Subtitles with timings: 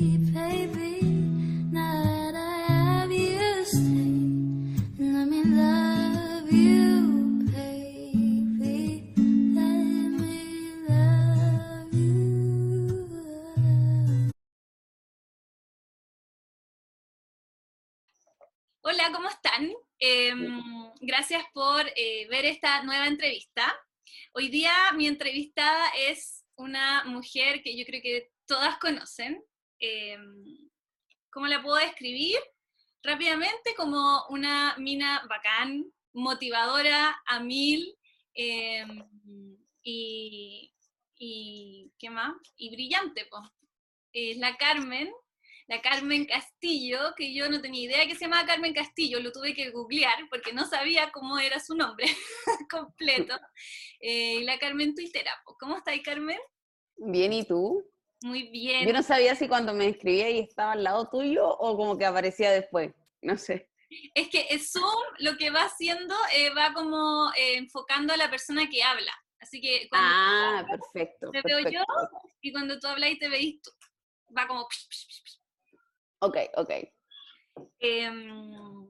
[0.00, 0.14] Hola,
[19.12, 19.72] ¿cómo están?
[19.98, 20.62] Em,
[21.00, 23.76] gracias por eh, ver esta nueva entrevista.
[24.32, 29.42] Hoy día mi entrevistada es una mujer que yo creo que todas conocen.
[29.80, 30.68] Em,
[31.30, 32.38] ¿Cómo la puedo describir?
[33.02, 37.96] Rápidamente como una mina bacán, motivadora a mil
[38.34, 39.06] em,
[39.82, 40.72] y,
[41.98, 42.34] ¿qué más?
[42.56, 43.42] Y brillante, pues.
[44.12, 45.12] Es la Carmen,
[45.68, 49.54] la Carmen Castillo, que yo no tenía idea que se llamaba Carmen Castillo, lo tuve
[49.54, 52.06] que googlear porque no sabía cómo era su nombre
[52.70, 53.38] completo.
[54.00, 55.32] Eh, la Carmen Tuitera.
[55.60, 56.38] ¿cómo estáis, Carmen?
[56.96, 57.84] Bien, ¿y tú?
[58.22, 58.86] Muy bien.
[58.86, 62.04] Yo no sabía si cuando me escribía y estaba al lado tuyo o como que
[62.04, 62.92] aparecía después.
[63.22, 63.70] No sé.
[64.14, 68.68] Es que Zoom lo que va haciendo eh, va como eh, enfocando a la persona
[68.68, 69.12] que habla.
[69.40, 71.30] Así que cuando Ah, perfecto.
[71.30, 71.80] te veo yo
[72.40, 73.70] y cuando tú hablas y te veis tú,
[74.36, 74.66] va como...
[76.20, 76.70] Ok, ok.
[77.78, 78.88] Em,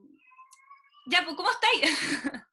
[1.11, 1.83] ya, pues, ¿cómo estáis?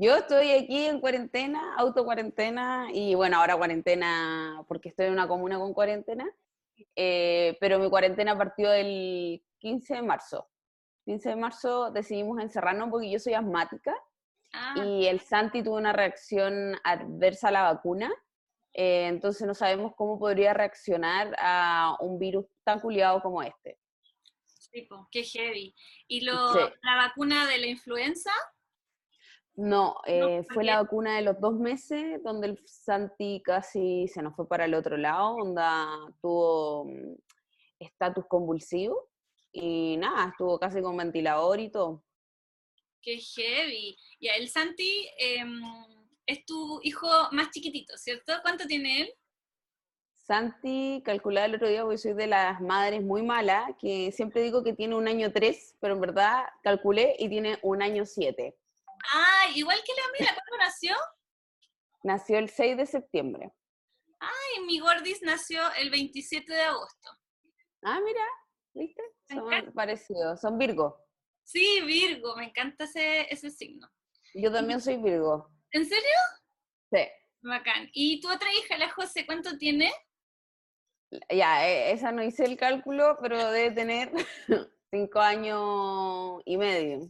[0.00, 5.58] Yo estoy aquí en cuarentena, autocuarentena, y bueno, ahora cuarentena porque estoy en una comuna
[5.58, 6.24] con cuarentena,
[6.94, 10.48] eh, pero mi cuarentena partió el 15 de marzo.
[11.04, 13.92] 15 de marzo decidimos encerrarnos porque yo soy asmática
[14.52, 18.08] Ah, y el Santi tuvo una reacción adversa a la vacuna,
[18.72, 23.78] eh, entonces no sabemos cómo podría reaccionar a un virus tan culiado como este.
[24.46, 25.74] sí, qué heavy.
[26.06, 26.60] ¿Y lo, Sí.
[26.82, 28.30] la vacuna de la influenza?
[29.58, 34.22] No, eh, ¿por fue la vacuna de los dos meses donde el Santi casi se
[34.22, 37.16] nos fue para el otro lado, onda tuvo mm,
[37.80, 39.08] estatus convulsivo
[39.50, 42.04] y nada, estuvo casi con ventilador y todo.
[43.02, 43.96] Qué heavy.
[44.20, 45.60] Ya, el Santi em,
[46.24, 48.34] es tu hijo más chiquitito, ¿cierto?
[48.42, 49.12] ¿Cuánto tiene él?
[50.14, 54.62] Santi, calculaba el otro día, porque soy de las madres muy malas, que siempre digo
[54.62, 58.56] que tiene un año tres, pero en verdad calculé y tiene un año siete.
[59.12, 60.96] Ah, igual que la mía, ¿cuándo nació?
[62.02, 63.52] Nació el 6 de septiembre.
[64.20, 67.10] Ay, mi Gordis nació el 27 de agosto.
[67.82, 68.24] Ah, mira,
[68.74, 69.02] ¿viste?
[69.28, 71.04] Son parecidos, son Virgo.
[71.44, 73.88] Sí, Virgo, me encanta ese, ese signo.
[74.34, 75.50] Yo también soy Virgo.
[75.70, 76.18] ¿En serio?
[76.92, 77.06] Sí.
[77.40, 77.88] Bacán.
[77.92, 79.92] ¿Y tu otra hija, la José, cuánto tiene?
[81.30, 84.12] Ya, e- esa no hice el cálculo, pero debe tener
[84.90, 87.08] cinco años y medio.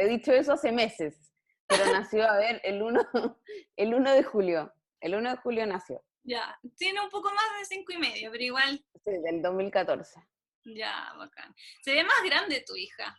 [0.00, 1.32] He dicho eso hace meses,
[1.66, 3.00] pero nació, a ver, el 1,
[3.76, 4.72] el 1 de julio.
[5.00, 8.44] El 1 de julio nació, Ya, tiene un poco más de cinco y medio, pero
[8.44, 10.20] igual, sí, del 2014.
[10.64, 11.54] ya, bacán.
[11.82, 13.16] Se ve más grande tu hija.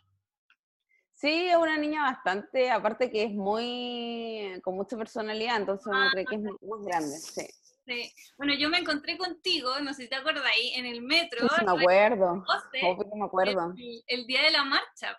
[1.12, 6.24] Sí, es una niña bastante, aparte que es muy, con mucha personalidad, entonces Ah, cree
[6.24, 7.46] que es más más grande, sí.
[7.86, 8.12] Sí.
[8.38, 11.40] Bueno, yo me encontré contigo, no sé si te acuerdas ahí, en el metro.
[11.48, 13.74] Sí, sí, me acuerdo, José, obvio que me acuerdo.
[13.76, 15.18] el, el día de la marcha.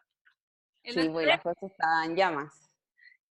[0.83, 2.53] Sí, día, las cosas estaban llamas.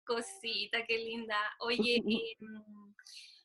[0.06, 1.38] Cosita, qué linda.
[1.60, 2.02] Oye,
[2.40, 2.94] em,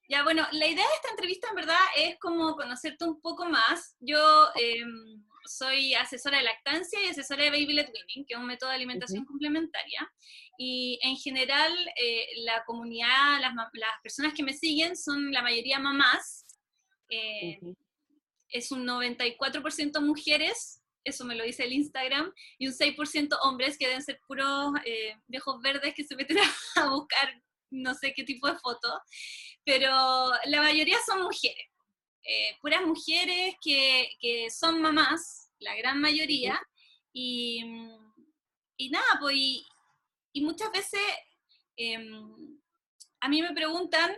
[0.09, 3.97] ya bueno, la idea de esta entrevista en verdad es como conocerte un poco más.
[4.01, 8.47] Yo em, soy asesora de lactancia y asesora de Baby Led Weaning, que es un
[8.47, 10.11] método de alimentación complementaria.
[10.59, 15.79] Y en general, eh, la comunidad, las, las personas que me siguen son la mayoría
[15.79, 16.47] mamás.
[17.09, 17.77] Eh, Ujú.
[18.49, 23.87] es un 94% mujeres, eso me lo dice el Instagram, y un 6% hombres que
[23.87, 26.39] deben ser puros eh, viejos verdes que se meten
[26.77, 29.01] a buscar no sé qué tipo de fotos,
[29.65, 31.69] pero la mayoría son mujeres,
[32.25, 36.61] eh, puras mujeres que, que son mamás, la gran mayoría,
[37.13, 37.65] y,
[38.77, 39.67] y nada, pues, y,
[40.33, 41.01] y muchas veces
[41.77, 42.61] em,
[43.21, 44.15] a mí me preguntan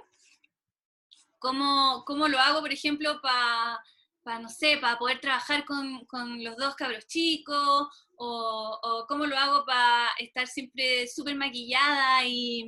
[1.39, 3.79] cómo, cómo lo hago, por ejemplo, para,
[4.25, 9.37] no sé, para poder trabajar con, con los dos cabros chicos, o, o cómo lo
[9.37, 12.65] hago para estar siempre súper maquillada y,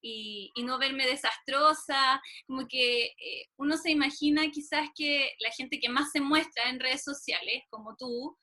[0.00, 2.20] y, y no verme desastrosa.
[2.46, 6.80] Como que eh, uno se imagina quizás que la gente que más se muestra en
[6.80, 8.36] redes sociales, como tú,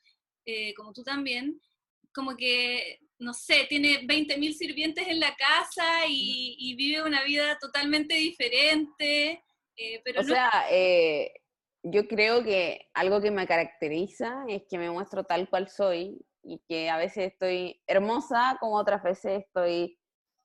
[0.45, 1.59] eh, como tú también,
[2.13, 7.57] como que, no sé, tiene 20.000 sirvientes en la casa y, y vive una vida
[7.59, 9.43] totalmente diferente.
[9.77, 11.33] eh, pero O no- sea, eh,
[11.83, 16.59] yo creo que algo que me caracteriza es que me muestro tal cual soy y
[16.67, 19.97] que a veces estoy hermosa como otras veces estoy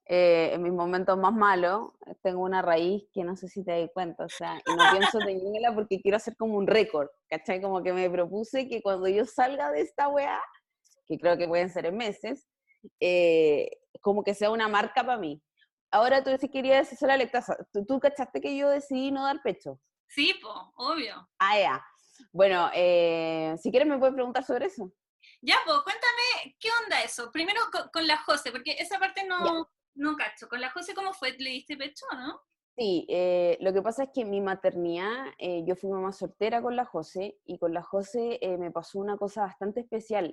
[0.06, 1.92] eh, en mis momentos más malos,
[2.22, 5.18] tengo una raíz que no sé si te das cuenta, o sea, y no pienso
[5.26, 7.62] tenerla porque quiero hacer como un récord, ¿cachai?
[7.62, 10.40] Como que me propuse que cuando yo salga de esta weá,
[11.06, 12.46] que creo que pueden ser en meses,
[13.00, 13.70] eh,
[14.02, 15.42] como que sea una marca para mí.
[15.90, 19.40] Ahora tú que querías decir la lactancia, ¿Tú, ¿Tú, cachaste que yo decidí no dar
[19.42, 19.80] pecho?
[20.08, 21.28] Sí, po, obvio.
[21.38, 21.86] Ah, ya.
[22.32, 24.92] Bueno, eh, si quieres me puedes preguntar sobre eso.
[25.40, 27.30] Ya, pues, cuéntame, ¿qué onda eso?
[27.30, 27.60] Primero
[27.92, 30.48] con, la Jose, porque esa parte no, no cacho.
[30.48, 31.32] ¿Con la Jose cómo fue?
[31.38, 32.40] ¿Le diste pecho no?
[32.76, 36.74] Sí, eh, lo que pasa es que mi maternidad, eh, yo fui mamá soltera con
[36.74, 40.32] la Jose y con la Jose eh, me pasó una cosa bastante especial.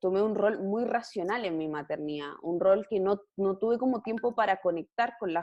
[0.00, 4.02] tomé un rol muy racional en mi maternidad, un rol que no, no tuve como
[4.02, 5.42] tiempo para conectar con la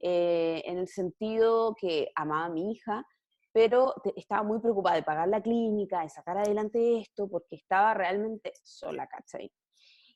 [0.00, 3.04] Jose, en el sentido que amaba a mi hija,
[3.52, 8.52] pero estaba muy preocupada de pagar la clínica, de sacar adelante esto, porque estaba realmente
[8.62, 9.50] sola, ¿cachai?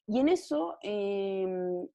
[0.07, 1.87] Y en eso em,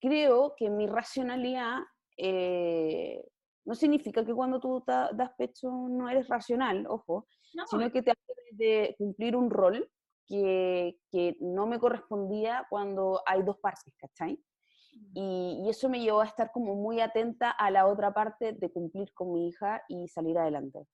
[0.00, 1.78] creo que mi racionalidad
[2.16, 3.24] eh,
[3.64, 7.26] no significa que cuando tú das pecho no eres racional, ojo,
[7.68, 9.88] sino que te hace de cumplir un rol
[10.26, 14.38] que, que, no me correspondía cuando hay dos partes, ¿cachai?
[15.14, 18.70] Y, y, eso me llevó a estar como muy atenta a la otra parte de
[18.70, 20.86] cumplir con mi hija y salir adelante.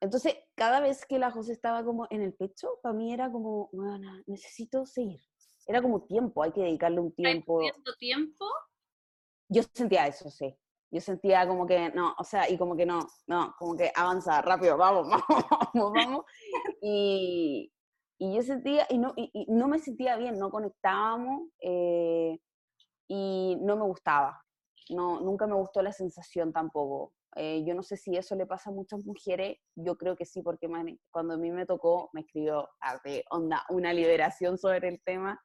[0.00, 3.68] Entonces, cada vez que la José estaba como en el pecho, para mí era como,
[3.72, 5.20] bueno, necesito seguir,
[5.66, 7.60] era como tiempo, hay que dedicarle un tiempo.
[7.60, 7.68] ¿Hay
[7.98, 8.46] tiempo?
[9.48, 10.56] Yo sentía eso, sí.
[10.90, 14.40] Yo sentía como que no, o sea, y como que no, no, como que avanza
[14.40, 16.24] rápido, vamos, vamos, vamos, vamos.
[16.80, 17.70] Y,
[18.18, 22.38] y yo sentía, y no, y, no me sentía bien, no conectábamos eh,
[23.08, 24.40] y no me gustaba.
[24.90, 27.12] No, nunca me gustó la sensación tampoco.
[27.36, 30.42] Eh, yo no sé si eso le pasa a muchas mujeres, yo creo que sí,
[30.42, 30.68] porque
[31.10, 33.00] cuando a mí me tocó, me escribió a
[33.30, 35.40] onda, una liberación sobre el tema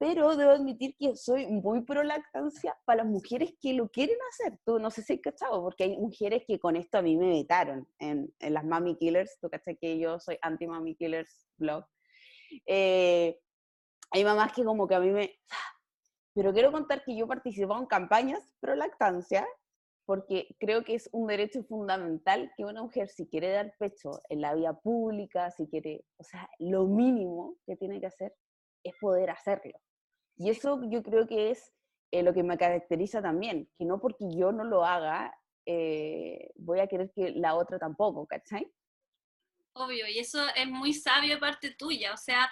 [0.00, 4.58] pero debo admitir que soy muy pro lactancia para las mujeres que lo quieren hacer.
[4.64, 7.86] Tú no sé si cachado, porque hay mujeres que con esto a mí me evitaron
[7.98, 9.38] en, en las Mami Killers.
[9.42, 11.84] Tú cachas que yo soy anti Mami Killers blog.
[12.64, 13.38] Eh,
[14.10, 15.38] hay mamás que como que a mí me...
[16.34, 19.46] Pero quiero contar que yo participado en campañas pro lactancia
[20.10, 24.40] porque creo que es un derecho fundamental que una mujer si quiere dar pecho en
[24.40, 28.34] la vía pública, si quiere, o sea, lo mínimo que tiene que hacer
[28.82, 29.78] es poder hacerlo.
[30.36, 31.72] Y eso yo creo que es
[32.10, 35.32] eh, lo que me caracteriza también, que no porque yo no lo haga,
[35.64, 38.68] eh, voy a querer que la otra tampoco, ¿cachai?
[39.74, 42.50] Obvio, y eso es muy sabio parte tuya, o sea,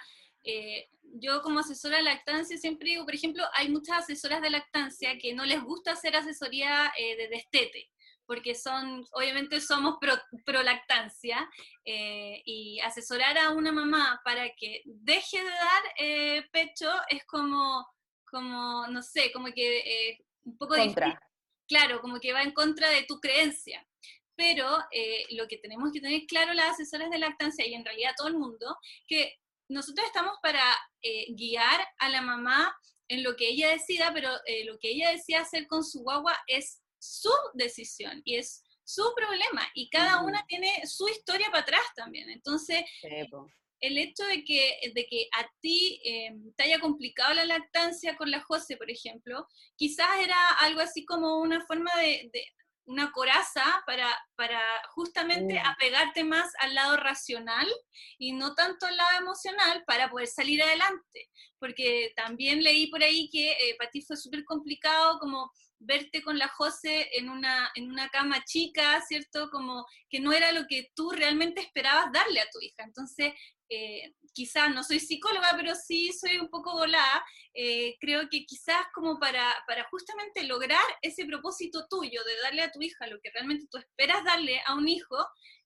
[0.50, 0.88] eh,
[1.20, 5.34] yo como asesora de lactancia siempre digo, por ejemplo, hay muchas asesoras de lactancia que
[5.34, 7.90] no les gusta hacer asesoría de destete,
[8.26, 10.14] porque son, obviamente somos pro,
[10.44, 11.48] pro lactancia,
[11.84, 17.86] y asesorar a una mamá para que deje de dar pecho es como,
[18.30, 21.20] como, no sé, como que eh, un poco contra.
[21.66, 23.86] Claro, como que va en contra de tu creencia.
[24.34, 28.12] Pero eh, lo que tenemos que tener claro las asesoras de lactancia y en realidad
[28.16, 29.34] todo el mundo, que
[29.68, 30.62] nosotros estamos para
[31.02, 32.74] eh, guiar a la mamá
[33.08, 34.30] en lo que ella decida, pero
[34.66, 39.68] lo que ella decida hacer con su guagua es su decisión y es su problema
[39.74, 42.30] y cada una tiene su historia para atrás también.
[42.30, 42.84] Entonces,
[43.80, 48.30] el hecho de que, de que a ti em, te haya complicado la lactancia con
[48.30, 52.30] la Jose, por ejemplo, quizás era algo así como una forma de,
[52.88, 54.60] una coraza para, para
[54.94, 57.68] justamente apegarte más al lado racional
[58.18, 61.28] y no tanto al lado emocional para poder salir adelante.
[61.58, 66.38] Porque también leí por ahí que eh, para ti fue súper complicado como verte con
[66.38, 69.50] la Jose en una, en una cama chica, ¿cierto?
[69.50, 72.84] Como que no era lo que tú realmente esperabas darle a tu hija.
[72.84, 73.34] Entonces,
[73.68, 78.86] eh, quizás no soy psicóloga, pero sí soy un poco volada, eh, creo que quizás
[78.94, 83.30] como para, para justamente lograr ese propósito tuyo de darle a tu hija lo que
[83.30, 85.16] realmente tú esperas darle a un hijo,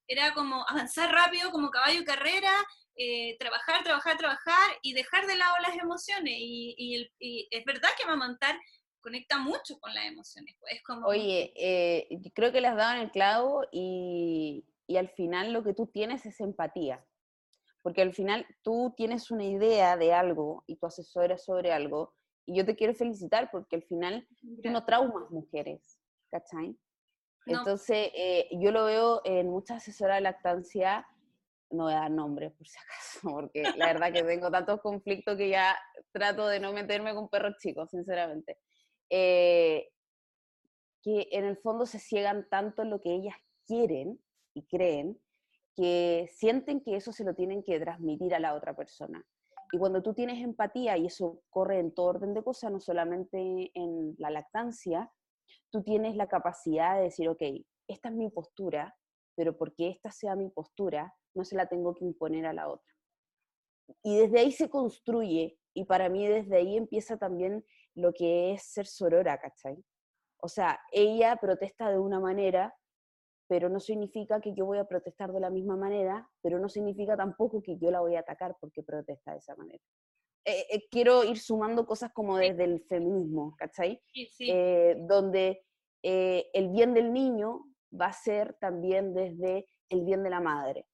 [0.09, 2.53] era como avanzar rápido como caballo carrera,
[2.97, 6.35] eh, trabajar, trabajar, trabajar y dejar de lado las emociones.
[6.39, 7.11] Y,
[7.51, 8.59] es verdad que amamantar
[9.01, 10.57] conecta mucho con las emociones.
[10.61, 10.81] Pues.
[11.05, 15.87] Oye, eh, creo que dado en el clavo y, y al final lo que tú
[15.87, 17.05] tienes es empatía
[17.83, 22.15] porque al final tú tienes una idea de algo y tu asesoras sobre algo,
[22.47, 24.27] y yo te quiero felicitar porque al final
[24.63, 26.77] tú no traumas mujeres, ¿cachai?
[27.47, 31.07] Entonces, eh, yo lo veo en muchas asesoras de lactancia,
[31.71, 35.37] no voy a dar nombres por si acaso, porque la verdad que tengo tantos conflictos
[35.37, 35.77] que ya
[36.13, 38.59] trato de no meterme con perros chicos, sinceramente.
[39.11, 39.89] Eh,
[41.03, 43.35] que en el fondo se ciegan tanto en lo que ellas
[43.67, 44.21] quieren
[44.55, 45.21] y creen,
[45.75, 49.25] que sienten que eso se lo tienen que transmitir a la otra persona.
[49.73, 53.71] Y cuando tú tienes empatía, y eso corre en todo orden de cosas, no solamente
[53.75, 55.11] en la lactancia,
[55.71, 57.43] tú tienes la capacidad de decir, ok,
[57.89, 58.95] esta es mi postura,
[59.35, 62.87] pero porque esta sea mi postura, no se la tengo que imponer a la otra.
[64.03, 67.65] Y desde ahí se construye, y para mí desde ahí empieza también
[67.95, 69.83] lo que es ser sorora, ¿cachai?
[70.39, 72.75] O sea, ella protesta de una manera,
[73.53, 77.19] pero no significa que yo voy a protestar de la misma manera, pero no significa
[77.19, 79.85] tampoco que yo la voy a atacar porque protesta de esa manera.
[80.47, 84.01] Eh, eh, quiero ir sumando cosas como desde el feminismo, ¿cachai?
[84.07, 84.49] Sí, sí.
[84.51, 85.67] Eh, donde
[86.03, 90.87] el bien del niño va a ser también desde el bien de la madre.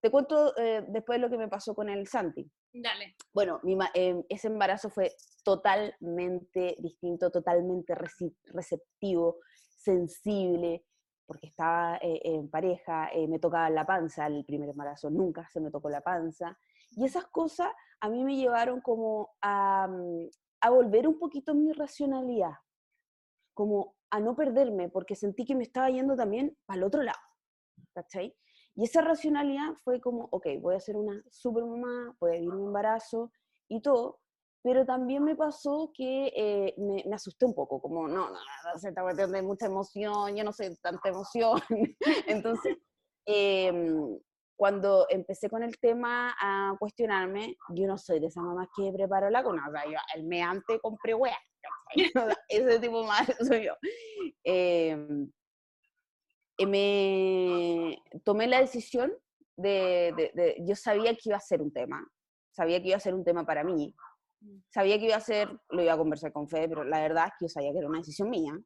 [0.00, 0.54] Te cuento
[0.88, 2.50] después lo que me pasó con el Santi.
[2.72, 3.14] Dale.
[3.34, 3.76] Bueno, mi
[4.30, 5.12] ese embarazo fue
[5.44, 10.82] totalmente distinto, totalmente receptivo, sensible,
[11.26, 15.90] porque estaba en pareja, me tocaba la panza el primer embarazo, nunca se me tocó
[15.90, 16.56] la panza.
[16.92, 17.68] Y esas cosas
[18.00, 20.28] a mí me llevaron como a, mm,
[20.60, 22.54] a volver un poquito mi racionalidad,
[23.54, 27.18] como a no perderme, porque sentí que me estaba yendo también al otro lado,
[27.92, 28.36] ¿cachai?
[28.74, 32.52] Y esa racionalidad fue como, ok, voy a ser una super mamá, voy a vivir
[32.52, 33.32] mi embarazo
[33.68, 34.20] y todo,
[34.66, 38.78] pero también me pasó que eh, me, me, asusté un poco, como, no, no, no,
[38.78, 41.60] se está metiendo mucha emoción, yo no sé tanta emoción.
[42.26, 42.76] Entonces,
[43.26, 43.94] eh,
[44.56, 49.30] cuando empecé con el tema a cuestionarme, yo no soy de esa mamá que preparo
[49.30, 51.38] la cuna, o sea, yo el meante compré wea,
[52.48, 53.74] ese tipo más soy yo.
[54.42, 55.30] Em,
[56.66, 59.12] me tomé la decisión
[59.56, 62.04] de, de, de, yo sabía que iba a ser un tema,
[62.50, 63.94] sabía que iba a ser un tema para mí.
[64.70, 67.32] Sabía que iba a ser, lo iba a conversar con Fede, pero la verdad es
[67.38, 68.58] que yo sabía que era una decisión mía,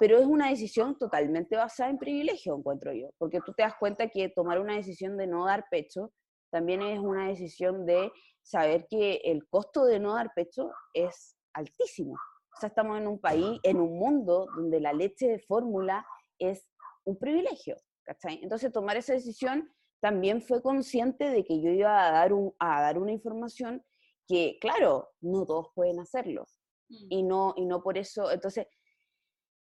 [0.00, 4.08] pero es una decisión totalmente basada en privilegio, encuentro yo, porque tú te das cuenta
[4.08, 6.12] que tomar una decisión de no dar pecho
[6.52, 8.12] también es una decisión de
[8.42, 12.12] saber que el costo de no dar pecho es altísimo.
[12.12, 16.04] O sea, estamos en un país, en un mundo donde la leche de fórmula
[16.38, 16.68] es
[17.04, 18.40] un privilegio, ¿cachai?
[18.42, 22.82] Entonces tomar esa decisión también fue consciente de que yo iba a dar, un, a
[22.82, 23.82] dar una información
[24.26, 26.46] que, claro, no todos pueden hacerlo.
[26.88, 27.06] Mm.
[27.10, 28.66] Y no, y no por eso, entonces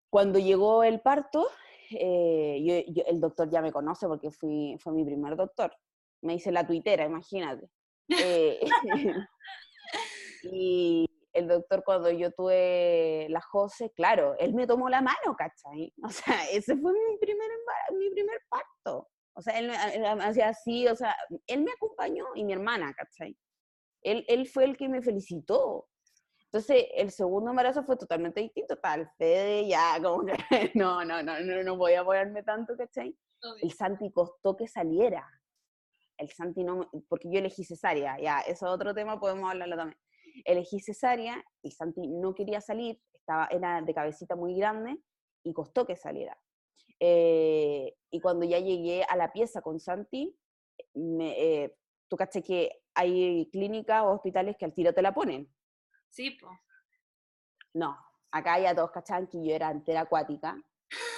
[0.09, 1.47] cuando llegó el parto,
[1.91, 5.71] eh, el doctor ya me conoce porque fui, fue mi primer doctor.
[6.21, 7.69] Me hice la tuitera, imagínate.
[8.09, 8.59] Eh,
[10.43, 15.93] y el doctor cuando yo tuve la Jose, claro, él me tomó la mano, ¿cachai?
[16.03, 17.49] O sea, ese fue mi primer,
[17.97, 19.09] mi primer parto.
[19.33, 19.71] O sea, él,
[20.21, 21.15] hacía así, o sea,
[21.47, 23.37] él me acompañó y mi hermana, ¿cachai?
[24.03, 25.87] Él, él fue el que me felicitó.
[26.45, 28.75] Entonces, el segundo embarazo fue totalmente distinto.
[28.77, 30.33] Tal, Fede ya, como que,
[30.75, 33.15] no, no, no, no, no voy a apoyarme tanto, ¿cachai?
[33.61, 35.27] El Santi costó que saliera.
[36.17, 39.99] El Santi no, porque yo elegí cesárea, ya, eso es otro tema, podemos hablarlo también.
[40.43, 44.97] Elegí cesárea, el Santi no quería salir, estaba, era de cabecita muy grande
[45.43, 46.37] y costó que saliera.
[46.99, 50.35] Eh, y cuando ya llegué a la pieza con Santi,
[50.93, 51.75] me, eh,
[52.09, 55.49] tú caché que hay clínicas o hospitales que al tiro te la ponen.
[56.09, 56.53] Sí, pues.
[57.73, 57.97] No,
[58.31, 60.57] acá ya todos cachaban que yo era entera acuática.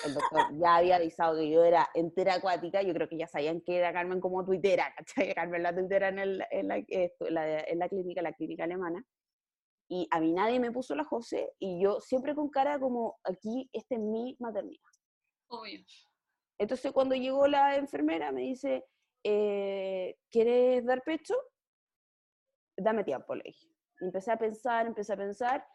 [0.06, 2.82] El doctor ya había avisado que yo era entera acuática.
[2.82, 5.34] Yo creo que ya sabían que era Carmen como tuitera, ¿cachai?
[5.36, 6.78] Carmen la tuitera en, el, en, la,
[7.60, 9.04] en la clínica, la clínica alemana.
[9.90, 13.70] Y a mí nadie me puso la José y yo siempre con cara como, aquí,
[13.74, 14.80] este es mi maternidad.
[15.50, 15.84] Obvio.
[16.58, 18.86] Entonces cuando llegó la enfermera me dice,
[19.24, 21.36] eh, ¿quieres dar pecho?
[22.78, 25.66] Dame tiempo, le dije empecé a pensar, empecé a pensar,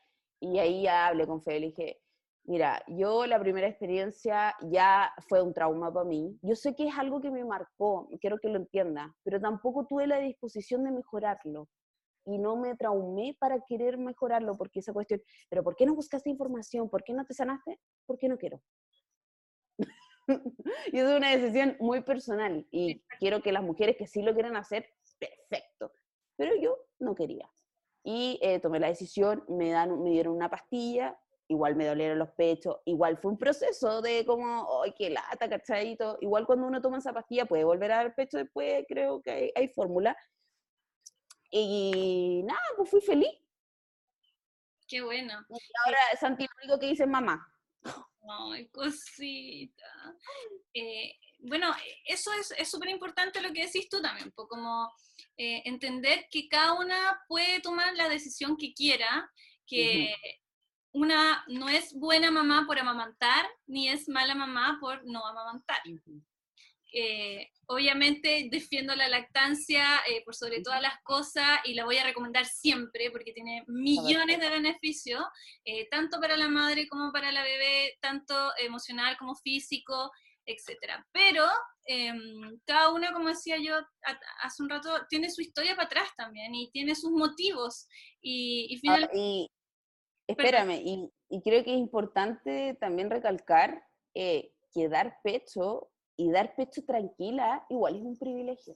[0.41, 2.01] y ahí ya hablé con Fede, le dije,
[2.45, 6.39] mira, yo la primera experiencia ya fue un trauma para mí.
[6.43, 10.07] Yo sé que es algo que me marcó, quiero que lo entienda, pero tampoco tuve
[10.07, 11.69] la disposición de mejorarlo.
[12.29, 16.29] Y no me traumé para querer mejorarlo, porque esa cuestión, pero ¿por qué no buscaste
[16.29, 16.91] información?
[16.91, 17.79] ¿Por qué no te sanaste?
[18.05, 18.61] Porque no quiero.
[20.93, 24.57] y es una decisión muy personal y quiero que las mujeres que sí lo quieren
[24.57, 24.89] hacer,
[25.21, 25.93] perfecto.
[26.37, 27.51] Pero yo no quería
[28.07, 32.31] y eh, tomé la decisión, me, dan, me dieron una pastilla, igual me dolieron los
[32.31, 36.99] pechos, igual fue un proceso de como, ay, qué lata, cachadito, igual cuando uno toma
[36.99, 40.17] esa pastilla puede volver a dar pecho después, creo que hay, hay fórmula.
[41.51, 43.31] Y nada, pues fui feliz.
[44.87, 45.45] Qué bueno.
[45.49, 47.45] Y ahora Santi lo único que dice mamá.
[48.29, 50.17] Ay, cosita.
[50.73, 51.75] Eh, bueno,
[52.05, 54.93] eso es súper importante lo que decís tú también, como
[55.37, 59.31] eh, entender que cada una puede tomar la decisión que quiera,
[59.67, 60.15] que
[60.93, 65.79] una no es buena mamá por amamantar, ni es mala mamá por no amamantar.
[66.93, 72.05] Eh, obviamente defiendo la lactancia eh, por sobre todas las cosas y la voy a
[72.05, 75.23] recomendar siempre porque tiene millones de beneficios,
[75.67, 80.11] eh, tanto para la madre como para la bebé, tanto emocional como físico,
[80.47, 81.07] etcétera.
[81.13, 81.45] Pero
[81.87, 86.09] em, cada una, como decía yo a- hace un rato, tiene su historia para atrás
[86.17, 87.87] también y tiene sus motivos.
[88.21, 89.51] Y, y Ah, finalmente, y
[90.27, 93.85] espérame, y, y creo que es importante también recalcar
[94.15, 98.75] eh, que dar pecho y dar pecho tranquila igual es un privilegio.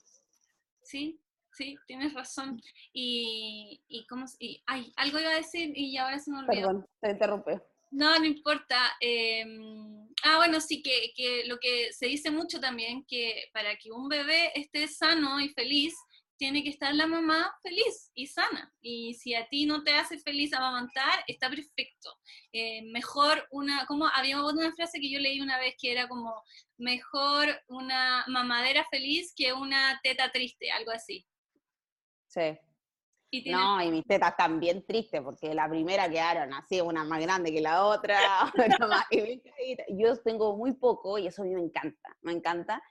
[0.83, 1.21] sí,
[1.53, 2.61] sí, tienes razón.
[2.93, 6.69] Y, y, cómo, y ay, algo iba a decir y ahora se me olvidó.
[6.69, 7.53] Perdón, te interrumpí.
[7.91, 8.97] No, no importa.
[9.01, 13.91] em, ah, bueno, sí, que, que lo que se dice mucho también, que para que
[13.91, 15.95] un bebé esté sano y feliz,
[16.41, 18.73] tiene que estar la mamá feliz y sana.
[18.81, 22.17] Y si a ti no te hace feliz amamantar, está perfecto.
[22.51, 26.43] Eh, mejor una, como había una frase que yo leí una vez que era como,
[26.79, 31.27] mejor una mamadera feliz que una teta triste, algo así.
[32.27, 32.59] Sí.
[33.33, 37.53] Y No, y mis tetas también tristes, porque la primera quedaron así, una más grande
[37.53, 38.19] que la otra,
[38.81, 39.41] una más y.
[39.97, 42.83] Yo tengo muy poco y eso a mí me encanta, me encanta.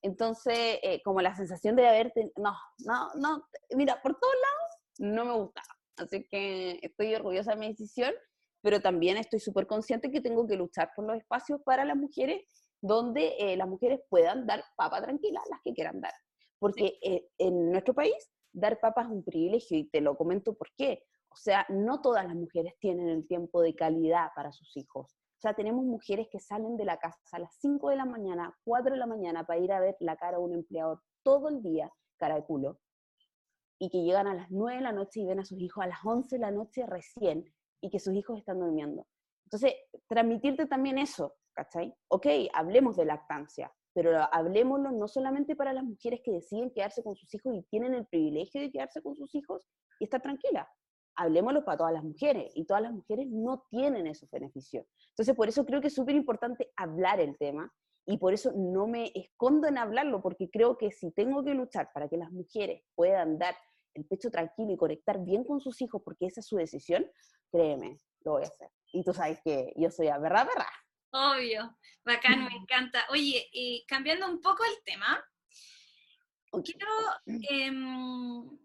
[0.00, 5.12] Entonces, eh, como la sensación de haber, ten- no, no, no, mira, por todos lados
[5.14, 5.62] no me gusta.
[5.96, 8.14] Así que estoy orgullosa de mi decisión,
[8.62, 12.42] pero también estoy súper consciente que tengo que luchar por los espacios para las mujeres
[12.80, 16.12] donde eh, las mujeres puedan dar papa tranquila, las que quieran dar.
[16.60, 18.14] Porque eh, en nuestro país
[18.58, 21.04] dar papas es un privilegio y te lo comento por qué.
[21.30, 25.12] O sea, no todas las mujeres tienen el tiempo de calidad para sus hijos.
[25.12, 28.56] O sea, tenemos mujeres que salen de la casa a las 5 de la mañana,
[28.64, 31.62] 4 de la mañana para ir a ver la cara de un empleador todo el
[31.62, 32.80] día, cara de culo,
[33.78, 35.86] y que llegan a las 9 de la noche y ven a sus hijos a
[35.86, 37.44] las 11 de la noche recién
[37.80, 39.06] y que sus hijos están durmiendo.
[39.44, 39.74] Entonces,
[40.08, 41.94] transmitirte también eso, ¿cachai?
[42.08, 47.16] Ok, hablemos de lactancia, pero hablemoslo no solamente para las mujeres que deciden quedarse con
[47.16, 49.66] sus hijos y tienen el privilegio de quedarse con sus hijos
[49.98, 50.70] y estar tranquila.
[51.16, 54.86] Hablemoslo para todas las mujeres y todas las mujeres no tienen esos beneficios.
[55.08, 57.74] Entonces, por eso creo que es súper importante hablar el tema
[58.06, 61.90] y por eso no me escondo en hablarlo, porque creo que si tengo que luchar
[61.92, 63.56] para que las mujeres puedan dar
[63.94, 67.04] el pecho tranquilo y conectar bien con sus hijos, porque esa es su decisión,
[67.50, 68.70] créeme, lo voy a hacer.
[68.92, 70.68] Y tú sabes que yo soy a verra, verra.
[71.10, 73.06] Obvio, bacán, me encanta.
[73.10, 75.24] Oye, y cambiando un poco el tema,
[76.62, 76.88] quiero,
[77.26, 78.58] em,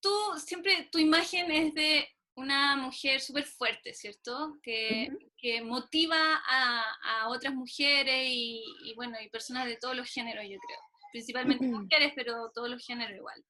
[0.00, 0.10] tú
[0.44, 4.58] siempre, tu imagen es de una mujer súper fuerte, ¿cierto?
[4.62, 10.08] Que, que motiva a, a otras mujeres y, y, bueno, y personas de todos los
[10.08, 10.78] géneros, yo creo.
[11.12, 13.44] Principalmente mujeres, pero todos los géneros igual.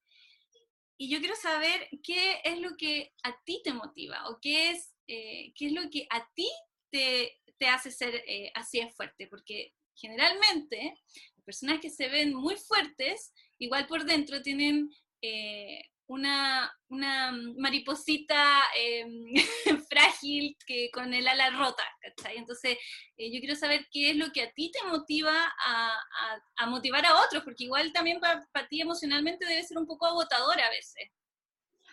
[0.98, 4.94] Y yo quiero saber qué es lo que a ti te motiva o qué es,
[5.06, 6.50] eh, qué es lo que a ti
[6.90, 10.98] te, te hace ser eh, así de fuerte, porque generalmente
[11.36, 14.90] las personas que se ven muy fuertes, igual por dentro tienen
[15.22, 19.06] eh, una, una mariposita eh,
[19.88, 22.36] frágil que con el ala rota, ¿cachai?
[22.36, 22.78] Entonces,
[23.16, 27.20] eh, yo quiero saber qué es lo que a ti te motiva a, motivar a
[27.24, 31.10] otros, porque igual también para ti emocionalmente debe ser un poco agotador a veces.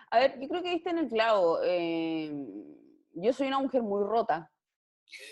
[0.09, 1.59] A ver, yo creo que diste en el clavo.
[1.63, 2.31] eh,
[3.13, 4.51] yo soy una mujer muy rota.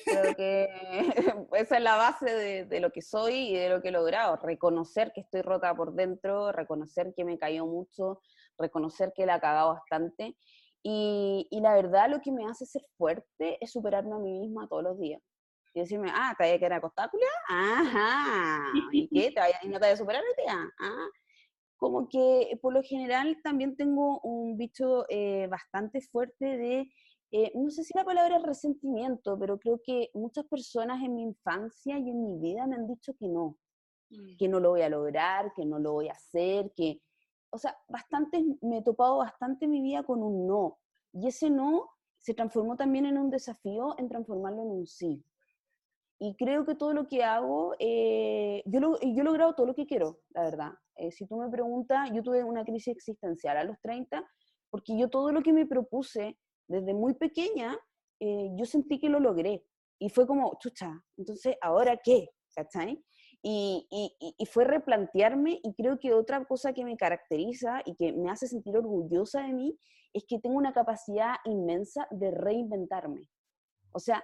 [0.06, 0.68] Creo que
[1.54, 4.38] esa es la base de, de lo que soy y de lo que he logrado.
[4.38, 8.22] Reconocer que estoy rota por dentro, reconocer que me cayó mucho,
[8.58, 10.36] reconocer que la he cagado bastante.
[10.84, 14.68] Y, y la verdad lo que me hace ser fuerte es superarme a mí misma
[14.68, 15.22] todos los días.
[15.74, 16.82] Y decirme, ah, ¿te vaya a quedar?
[17.50, 18.64] Ajá.
[18.92, 19.32] ¿Y qué?
[19.32, 20.58] ¿Te vaya, ¿Y no te vaya a superar hoy día?
[20.80, 21.08] Ah.
[21.78, 26.90] Como que por lo general también tengo un bicho eh, bastante fuerte de
[27.32, 31.24] eh, no sé si la palabra es resentimiento, pero creo que muchas personas en mi
[31.24, 33.58] infancia y en mi vida me han dicho que no,
[34.38, 37.02] que no lo voy a lograr, que no lo voy a hacer, que,
[37.50, 40.80] o sea, bastante, me he topado bastante en mi vida con un no.
[41.12, 45.24] Y ese no se transformó también en un desafío en transformarlo en un sí.
[46.20, 49.76] Y creo que todo lo que hago, eh, yo, lo, yo he logrado todo lo
[49.76, 50.72] que quiero, la verdad.
[50.96, 54.26] Eh, si tú me preguntas, yo tuve una crisis existencial a los 30,
[54.70, 56.38] porque yo todo lo que me propuse
[56.68, 57.78] desde muy pequeña,
[58.20, 59.66] eh, yo sentí que lo logré.
[60.00, 62.30] Y fue como, chucha, entonces, ¿ahora qué?
[62.56, 63.04] ¿Cachai?
[63.42, 68.12] Y, y, y fue replantearme y creo que otra cosa que me caracteriza y que
[68.12, 69.78] me hace sentir orgullosa de mí
[70.14, 73.30] es que tengo una capacidad inmensa de reinventarme.
[73.92, 74.24] O sea,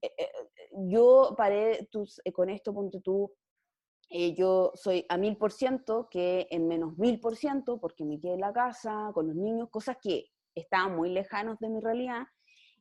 [0.00, 0.28] eh, eh,
[0.88, 3.32] yo paré tus, eh, con esto, ponte tú,
[4.10, 8.20] eh, yo soy a mil por ciento que en menos mil por ciento porque me
[8.20, 12.26] quedé en la casa con los niños, cosas que estaban muy lejanos de mi realidad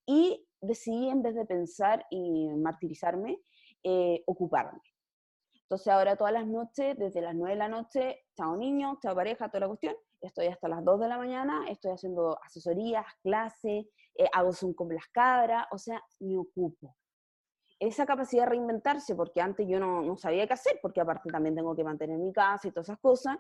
[0.06, 3.40] y decidí en vez de pensar y martirizarme,
[3.84, 4.82] eh, ocuparme.
[5.64, 9.50] Entonces ahora todas las noches, desde las 9 de la noche, chao niños, chao pareja,
[9.50, 14.30] toda la cuestión, estoy hasta las 2 de la mañana, estoy haciendo asesorías, clases, eh,
[14.34, 16.96] hago Zoom con las cabras, o sea, me ocupo.
[17.80, 21.56] Esa capacidad de reinventarse, porque antes yo no, no sabía qué hacer, porque aparte también
[21.56, 23.38] tengo que mantener mi casa y todas esas cosas,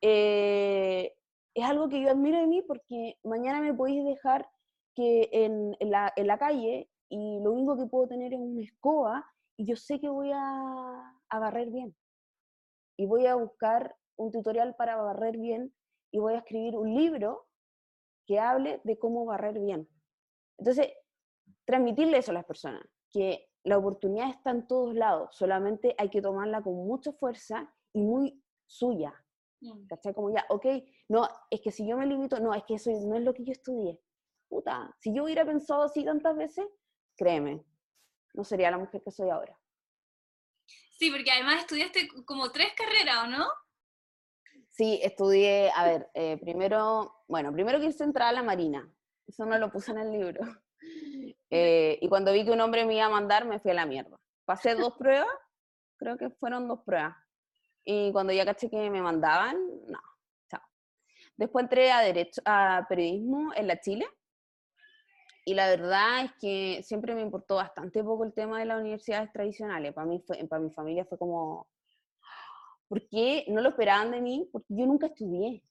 [0.00, 1.14] eh,
[1.54, 4.48] es algo que yo admiro de mí porque mañana me podéis dejar
[4.94, 8.62] que en, en la, en la calle y lo único que puedo tener es una
[8.62, 11.96] escoba y yo sé que voy a, a barrer bien.
[12.96, 15.72] Y voy a buscar un tutorial para barrer bien
[16.10, 17.46] y voy a escribir un libro
[18.26, 19.88] que hable de cómo barrer bien.
[20.58, 20.92] Entonces,
[21.64, 26.22] transmitirle eso a las personas, que la oportunidad está en todos lados, solamente hay que
[26.22, 29.14] tomarla con mucha fuerza y muy suya.
[29.60, 29.86] Mm.
[29.86, 30.14] ¿Cachai?
[30.14, 30.66] Como ya, ok,
[31.08, 33.44] no, es que si yo me limito, no, es que eso no es lo que
[33.44, 34.00] yo estudié.
[34.48, 36.66] Puta, si yo hubiera pensado así tantas veces,
[37.16, 37.64] créeme,
[38.34, 39.58] no sería la mujer que soy ahora.
[40.98, 43.46] Sí, porque además estudiaste como tres carreras, ¿o no?
[44.70, 48.88] Sí, estudié, a ver, eh, primero, bueno, primero quise entrar a la Marina,
[49.26, 50.40] eso no lo puse en el libro.
[51.50, 53.86] Eh, y cuando vi que un hombre me iba a mandar, me fui a la
[53.86, 54.20] mierda.
[54.44, 55.34] Pasé dos pruebas,
[55.96, 57.16] creo que fueron dos pruebas.
[57.90, 59.98] Y cuando ya caché que me mandaban, no,
[60.50, 60.60] chao.
[61.38, 64.06] Después entré a, derecho, a periodismo en la Chile.
[65.46, 69.32] Y la verdad es que siempre me importó bastante poco el tema de las universidades
[69.32, 69.94] tradicionales.
[69.94, 71.66] Para mí, fue, para mi familia fue como,
[72.88, 74.46] ¿por qué no lo esperaban de mí?
[74.52, 75.64] Porque yo nunca estudié.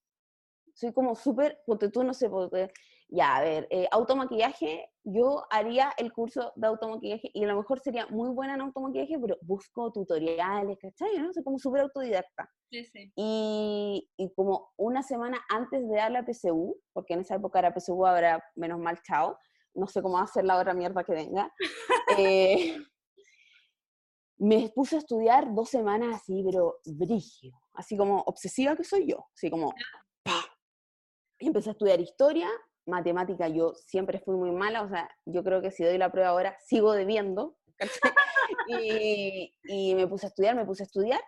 [0.74, 2.74] Soy como súper, porque tú no sé, porque,
[3.10, 7.80] ya, a ver, eh, automaquillaje, yo haría el curso de automaquillaje y a lo mejor
[7.80, 11.18] sería muy buena en automaquillaje, pero busco tutoriales, ¿cachai?
[11.18, 11.32] ¿no?
[11.34, 12.50] Soy como súper autodidacta.
[12.70, 13.12] Sí, sí.
[13.16, 17.74] Y, y como una semana antes de dar la PSU, porque en esa época era
[17.74, 19.38] PSU, ahora menos mal, chao,
[19.74, 21.54] no sé cómo va a ser la otra mierda que venga,
[22.20, 22.78] eh,
[24.40, 29.26] me puse a estudiar dos semanas así, pero brigio, así como obsesiva que soy yo,
[29.34, 29.74] así como,
[30.24, 30.44] ¡pa!
[31.40, 32.50] Y empecé a estudiar historia,
[32.88, 36.30] matemática yo siempre fui muy mala, o sea, yo creo que si doy la prueba
[36.30, 37.58] ahora, sigo debiendo,
[38.68, 41.22] y, me puse a estudiar, me puse a estudiar,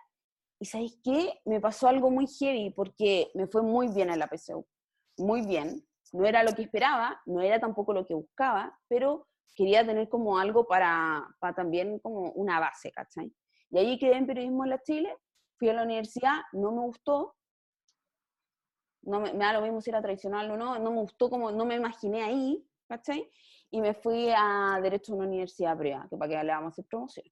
[0.58, 1.40] y ¿sabéis qué?
[1.44, 4.66] Me pasó algo muy heavy, porque me fue muy bien en la PSU,
[5.18, 9.86] muy bien, no era lo que esperaba, no era tampoco lo que buscaba, pero quería
[9.86, 13.32] tener como algo para, para también como una base, ¿cachai?
[13.70, 15.14] Y ahí quedé en periodismo en la Chile,
[15.58, 17.36] fui a la universidad, no me gustó,
[19.02, 21.50] no me, me da lo mismo si era tradicional o no, no me gustó como,
[21.50, 23.30] no me imaginé ahí, ¿cachai?
[23.70, 26.72] Y me fui a Derecho a una universidad privada, que para qué le vamos a
[26.72, 27.26] hacer promoción.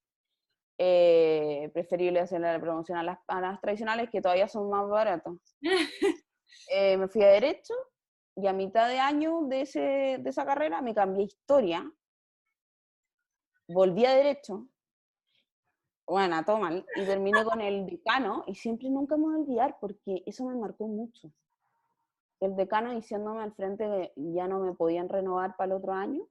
[0.81, 5.35] Eh, preferible hacer la promoción a las, a las tradicionales que todavía son más baratas.
[6.71, 7.75] Eh, me fui a Derecho
[8.35, 11.93] y a mitad de año de, ese, de esa carrera me cambié a Historia,
[13.69, 14.67] volví a Derecho,
[16.07, 19.77] bueno, todo mal, y terminé con el decano, y siempre nunca me voy a olvidar
[19.81, 21.33] porque eso me marcó mucho.
[22.41, 26.23] El decano diciéndome al frente que ya no me podían renovar para el otro año.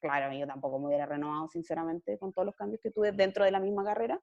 [0.00, 3.50] Claro, yo tampoco me hubiera renovado, sinceramente, con todos los cambios que tuve dentro de
[3.50, 4.20] la misma carrera,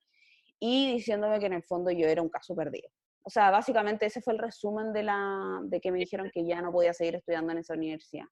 [0.60, 2.90] y diciéndome que en el fondo yo era un caso perdido.
[3.22, 6.62] O sea, básicamente ese fue el resumen de, la, de que me dijeron que ya
[6.62, 8.26] no podía seguir estudiando en esa universidad.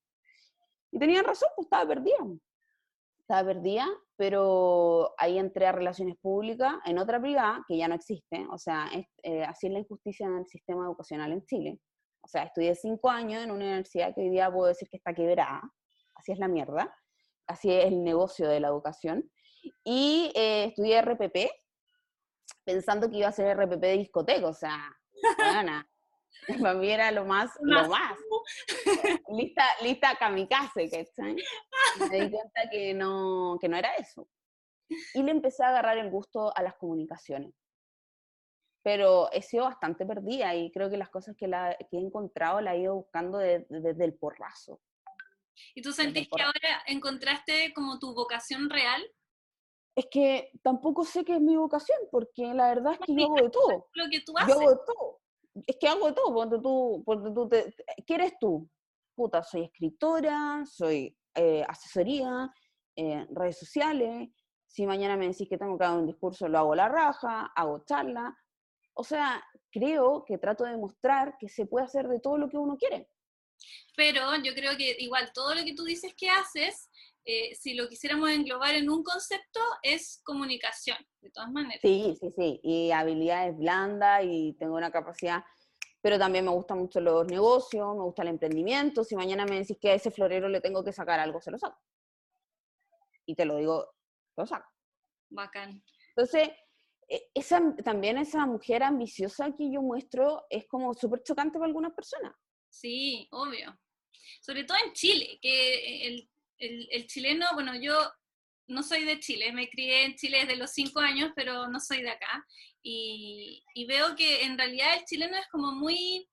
[0.91, 2.17] Y tenían razón, pues estaba perdida.
[3.19, 8.47] Estaba perdida, pero ahí entré a relaciones públicas en otra privada que ya no existe.
[8.49, 11.79] O sea, es, eh, así es la injusticia en el sistema educacional en Chile.
[12.25, 15.13] O sea, estudié cinco años en una universidad que hoy día puedo decir que está
[15.13, 15.61] quebrada.
[16.15, 16.91] Así es la mierda.
[17.45, 19.29] Así es el negocio de la educación.
[19.83, 21.51] Y eh, estudié RPP,
[22.63, 24.91] pensando que iba a ser RPP de discoteca, o sea,
[26.61, 28.17] para mí era lo más, lo más.
[29.29, 31.35] Lista, lista kamikaze, ¿cachai?
[32.09, 34.27] Me di cuenta que no, que no era eso.
[35.13, 37.53] Y le empecé a agarrar el gusto a las comunicaciones.
[38.85, 42.61] Pero he sido bastante perdida y creo que las cosas que, la, que he encontrado
[42.61, 44.79] las he ido buscando de- de- desde el porrazo.
[45.73, 49.01] ¿Y tú sentís que ahora encontraste como tu vocación real?
[49.95, 53.35] Es que tampoco sé qué es mi vocación, porque la verdad es que yo hago
[53.37, 53.87] de todo.
[53.95, 54.55] Lo que tú Yo haces.
[54.55, 55.19] hago de todo.
[55.65, 56.33] Es que hago de todo.
[56.35, 57.73] Ponte tú, ponte tú te-
[58.05, 58.69] ¿Qué eres tú?
[59.15, 62.53] Puta, soy escritora, soy eh, asesoría,
[62.95, 64.29] eh, redes sociales.
[64.67, 67.83] Si mañana me decís que tengo que dar un discurso, lo hago la raja, hago
[67.83, 68.37] charla.
[68.95, 72.58] O sea, creo que trato de demostrar que se puede hacer de todo lo que
[72.58, 73.10] uno quiere.
[73.95, 76.89] Pero yo creo que igual todo lo que tú dices que haces,
[77.25, 81.79] eh, si lo quisiéramos englobar en un concepto, es comunicación, de todas maneras.
[81.81, 82.60] Sí, sí, sí.
[82.63, 85.43] Y habilidades blandas y tengo una capacidad,
[86.01, 89.03] pero también me gustan mucho los negocios, me gusta el emprendimiento.
[89.03, 91.58] Si mañana me decís que a ese florero le tengo que sacar algo, se lo
[91.58, 91.81] saco.
[93.25, 93.91] Y te lo digo,
[94.38, 94.69] lo saco.
[95.29, 95.84] Bacán.
[96.10, 96.49] Entonces,
[97.33, 102.33] esa, también esa mujer ambiciosa que yo muestro es como súper chocante para algunas personas.
[102.69, 103.77] Sí, obvio.
[104.41, 107.95] Sobre todo en Chile, que el, el- el chileno, bueno, yo
[108.67, 112.01] no soy de Chile, me crié en Chile desde los cinco años, pero no soy
[112.01, 112.43] de acá.
[112.81, 116.27] Y, y veo que en realidad el chileno es como muy,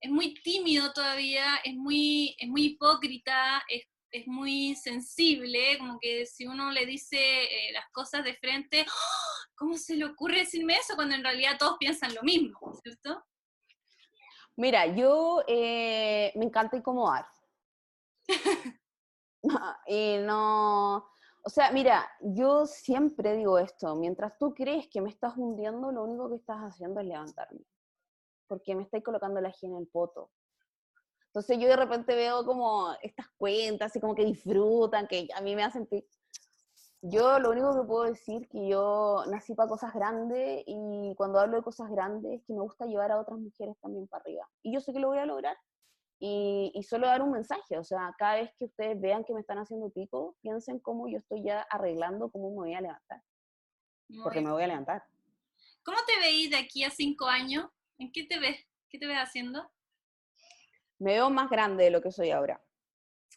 [0.00, 6.26] es muy tímido todavía, es muy, es muy hipócrita, es, es muy sensible, como que
[6.26, 9.37] si uno le dice eh, las cosas de frente, ¡oh!
[9.58, 13.24] ¿Cómo se le ocurre decirme eso cuando en realidad todos piensan lo mismo, ¿cierto?
[14.56, 17.26] Mira, yo eh, me encanta incomodar.
[19.86, 21.08] y no,
[21.48, 26.04] o sea, mira, yo siempre digo esto, mientras tú crees que me estás hundiendo, lo
[26.04, 27.60] único que estás haciendo es levantarme,
[28.46, 30.30] porque me estáis colocando la ají en el poto.
[31.26, 35.54] Entonces yo de repente veo como estas cuentas, así como que disfrutan, que a mí
[35.54, 35.88] me hacen...
[37.00, 41.56] Yo lo único que puedo decir que yo nací para cosas grandes y cuando hablo
[41.56, 44.48] de cosas grandes es que me gusta llevar a otras mujeres también para arriba.
[44.62, 45.56] Y yo sé que lo voy a lograr.
[46.20, 49.40] Y, y solo dar un mensaje, o sea, cada vez que ustedes vean que me
[49.40, 53.22] están haciendo pico, piensen cómo yo estoy ya arreglando cómo me voy a levantar,
[54.24, 55.04] porque me voy a levantar.
[55.84, 57.70] ¿Cómo te veís de aquí a cinco años?
[57.98, 58.58] ¿En qué te ves?
[58.90, 59.70] ¿Qué te ves haciendo?
[60.98, 62.60] Me veo más grande de lo que soy ahora.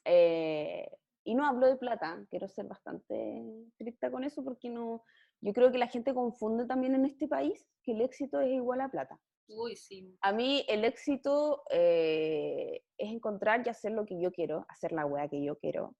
[0.04, 0.90] Eh,
[1.24, 5.04] y no hablo de plata, quiero ser bastante estricta con eso porque no,
[5.42, 8.82] yo creo que la gente confunde también en este país que el éxito es igual
[8.82, 9.20] a plata.
[9.48, 10.16] Uy, sí.
[10.22, 15.06] A mí el éxito eh, es encontrar y hacer lo que yo quiero, hacer la
[15.06, 15.96] weá que yo quiero.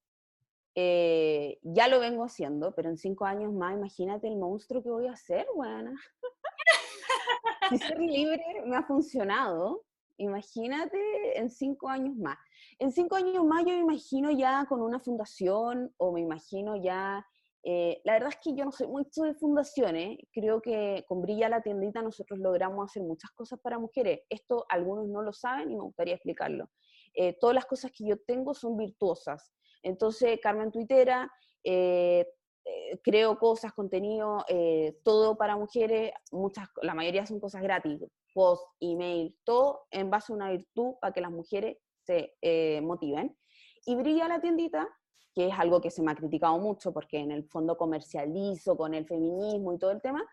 [0.74, 5.08] Eh, ya lo vengo haciendo, pero en cinco años más, imagínate el monstruo que voy
[5.08, 5.94] a hacer, weana.
[7.70, 9.84] si ser libre me ha funcionado,
[10.22, 11.00] imagínate
[11.40, 12.38] en cinco años más.
[12.80, 17.26] En cinco años más yo me imagino ya con una fundación o me imagino ya...
[17.64, 21.48] eh, la verdad es que yo no soy mucho de fundaciones, creo que con Brilla
[21.50, 24.22] la tiendita nosotros logramos hacer muchas cosas para mujeres.
[24.30, 26.70] Esto algunos no lo saben y me gustaría explicarlo.
[27.14, 29.54] Eh, todas las cosas que yo tengo son virtuosas.
[29.84, 31.30] Entonces, Carmen Tuitera,
[31.64, 32.26] eh,
[33.04, 34.46] creo cosas, contenido,
[35.04, 38.00] todo para mujeres, muchas, la mayoría son cosas gratis,
[38.34, 43.38] post, email, todo en base a una virtud para que las mujeres se eh, motiven.
[43.86, 44.88] Y brilla la tiendita,
[45.34, 48.94] que es algo que se me ha criticado mucho porque en el fondo comercializo con
[48.94, 50.24] el feminismo y todo el tema.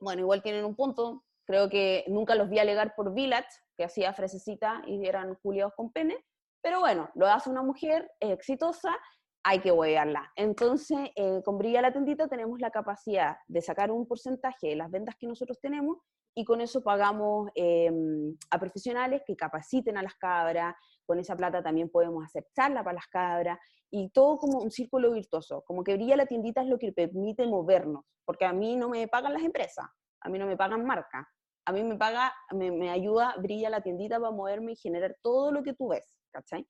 [0.00, 4.12] Bueno, igual tienen un punto, creo que nunca los vi alegar por Village, que hacía
[4.12, 6.16] fresecita y eran culiados con pene,
[6.62, 8.96] pero bueno, lo hace una mujer, exitosa,
[9.44, 10.32] hay que huevearla.
[10.36, 14.90] Entonces, eh, con Brilla la Tendita tenemos la capacidad de sacar un porcentaje de las
[14.90, 15.98] ventas que nosotros tenemos
[16.34, 17.90] y con eso pagamos eh,
[18.50, 20.74] a profesionales que capaciten a las cabras,
[21.06, 23.58] con esa plata también podemos hacer charla para las cabras
[23.90, 27.46] y todo como un círculo virtuoso, como que Brilla la Tiendita es lo que permite
[27.46, 29.86] movernos, porque a mí no me pagan las empresas,
[30.20, 31.26] a mí no me pagan marcas,
[31.66, 35.52] a mí me paga, me, me ayuda Brilla la Tiendita para moverme y generar todo
[35.52, 36.66] lo que tú ves, ¿cachai?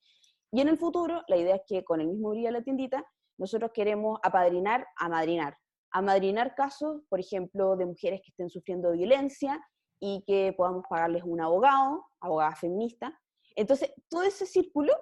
[0.51, 3.03] Y en el futuro, la idea es que con el mismo Brilla la Tiendita,
[3.37, 5.57] nosotros queremos apadrinar, amadrinar.
[5.97, 9.65] Amadrinar casos, por ejemplo, de mujeres que estén sufriendo violencia
[10.01, 13.17] y que podamos pagarles un abogado, abogada feminista.
[13.55, 14.93] Entonces, todo ese círculo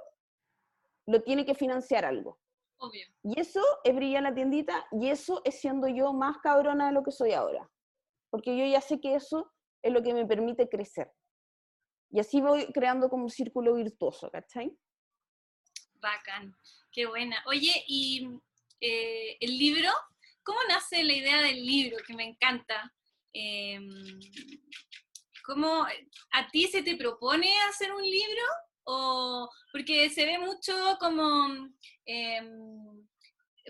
[1.07, 2.39] lo tiene que financiar algo.
[2.77, 3.07] Obvio.
[3.23, 7.01] Y eso es Brilla la Tiendita y eso es siendo yo más cabrona de lo
[7.01, 7.67] que soy ahora.
[8.29, 9.51] Porque yo ya sé que eso
[9.81, 11.11] es lo que me permite crecer.
[12.11, 14.77] Y así voy creando como un círculo virtuoso, ¿cachai?
[15.95, 16.55] Bacán,
[16.91, 17.43] qué buena.
[17.47, 18.39] Oye, y
[18.79, 19.89] eh, el libro,
[20.43, 21.97] ¿cómo nace la idea del libro?
[22.05, 22.93] Que me encanta.
[23.33, 23.79] Eh,
[25.45, 25.85] ¿Cómo
[26.31, 28.43] a ti se te propone hacer un libro?
[28.85, 31.69] O porque se ve mucho como
[32.05, 32.41] eh,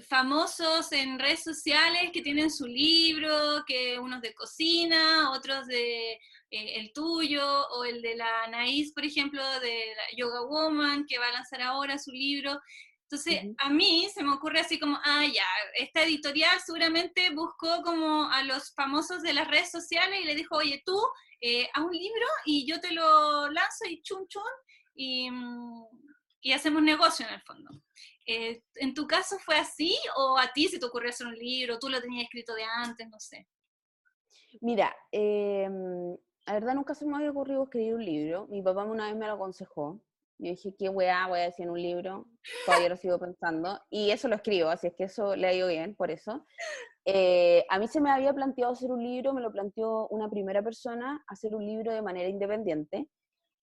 [0.08, 6.20] famosos en redes sociales que tienen su libro, que unos de cocina, otros de eh,
[6.52, 11.28] el tuyo, o el de la Anaís, por ejemplo, de la Yoga Woman, que va
[11.28, 12.60] a lanzar ahora su libro.
[13.14, 15.46] Entonces, a mí se me ocurre así como, ah, ya,
[15.78, 20.56] esta editorial seguramente buscó como a los famosos de las redes sociales y le dijo,
[20.56, 21.00] oye, tú,
[21.40, 24.42] eh, haz un libro y yo te lo lanzo y chun chun
[24.96, 25.86] y, mm,
[26.42, 27.70] y hacemos negocio en el fondo.
[28.26, 31.78] Eh, ¿En tu caso fue así o a ti se te ocurrió hacer un libro,
[31.78, 33.48] tú lo tenías escrito de antes, no sé?
[34.60, 35.70] Mira, eh,
[36.48, 38.48] la verdad nunca se me había ocurrido escribir un libro.
[38.48, 40.02] Mi papá una vez me lo aconsejó.
[40.44, 42.28] Yo dije, qué weá voy a decir en un libro.
[42.66, 43.80] Todavía lo sigo pensando.
[43.90, 46.46] Y eso lo escribo, así es que eso le ha ido bien, por eso.
[47.06, 50.62] Eh, a mí se me había planteado hacer un libro, me lo planteó una primera
[50.62, 53.08] persona, hacer un libro de manera independiente.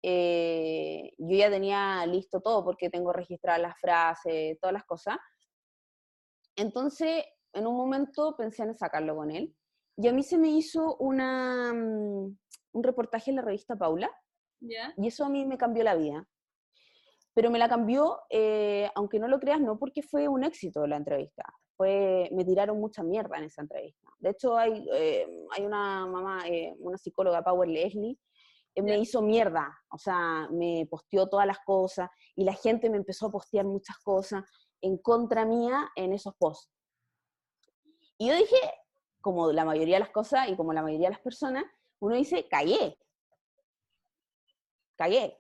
[0.03, 5.17] Eh, yo ya tenía listo todo porque tengo registradas las frases, todas las cosas.
[6.55, 9.55] Entonces, en un momento pensé en sacarlo con él.
[9.97, 12.37] Y a mí se me hizo una, mm,
[12.73, 14.11] un reportaje en la revista Paula,
[14.59, 14.93] ¿Ya?
[14.95, 16.27] y eso a mí me cambió la vida.
[17.37, 20.97] Pero me la cambió, eh, aunque no lo creas, no porque fue un éxito la
[20.97, 21.43] entrevista.
[21.75, 24.09] Fue, me tiraron mucha mierda en esa entrevista.
[24.17, 28.17] De hecho, hay, eh, hay una mamá, eh, una psicóloga, Power Leslie,
[28.73, 29.69] eh, me hizo mierda.
[29.91, 33.99] O sea, me posteó todas las cosas y la gente me empezó a postear muchas
[33.99, 34.43] cosas
[34.81, 36.73] en contra mía en esos posts.
[38.17, 38.57] Y yo dije,
[39.21, 41.65] como la mayoría de las cosas y como la mayoría de las personas,
[41.99, 42.97] uno dice, callé.
[44.95, 45.37] Callé.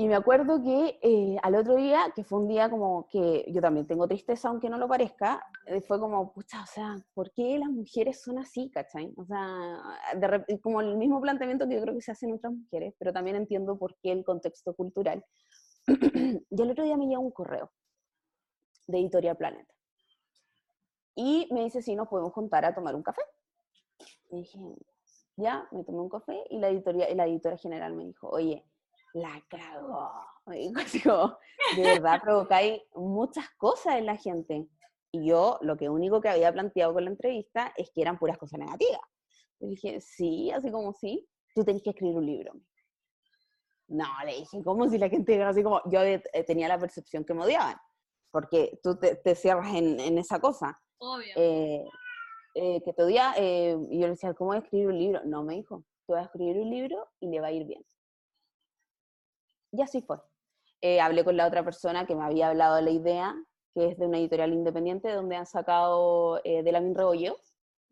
[0.00, 3.60] Y me acuerdo que eh, al otro día, que fue un día como que yo
[3.60, 7.58] también tengo tristeza, aunque no lo parezca, eh, fue como, pucha, o sea, ¿por qué
[7.58, 9.12] las mujeres son así, cachai?
[9.18, 9.78] O sea,
[10.16, 13.12] de como el mismo planteamiento que yo creo que se hace en otras mujeres, pero
[13.12, 15.22] también entiendo por qué el contexto cultural.
[15.86, 17.70] y el otro día me llega un correo
[18.86, 19.74] de Editorial Planeta.
[21.14, 23.20] Y me dice si nos podemos juntar a tomar un café.
[24.30, 24.58] Y dije,
[25.36, 28.64] ya, me tomé un café y la, editoria, la editora general me dijo, oye,
[29.14, 30.10] la cagó.
[30.76, 31.36] Así como,
[31.76, 34.66] de verdad provocáis muchas cosas en la gente.
[35.12, 38.38] Y yo lo que único que había planteado con la entrevista es que eran puras
[38.38, 39.00] cosas negativas.
[39.58, 42.52] Y dije, sí, así como sí, tú tenés que escribir un libro.
[43.88, 47.24] No, le dije, ¿cómo si la gente era así como, yo eh, tenía la percepción
[47.24, 47.76] que me odiaban,
[48.30, 51.34] porque tú te, te cierras en, en esa cosa Obvio.
[51.34, 51.84] eh,
[52.54, 55.20] eh, que te odia, eh, y yo le decía, ¿cómo voy a escribir un libro?
[55.24, 57.84] No, me dijo, tú vas a escribir un libro y le va a ir bien.
[59.72, 60.18] Y así fue.
[60.80, 63.34] Eh, hablé con la otra persona que me había hablado de la idea,
[63.74, 66.94] que es de una editorial independiente, donde han sacado eh, de la Min.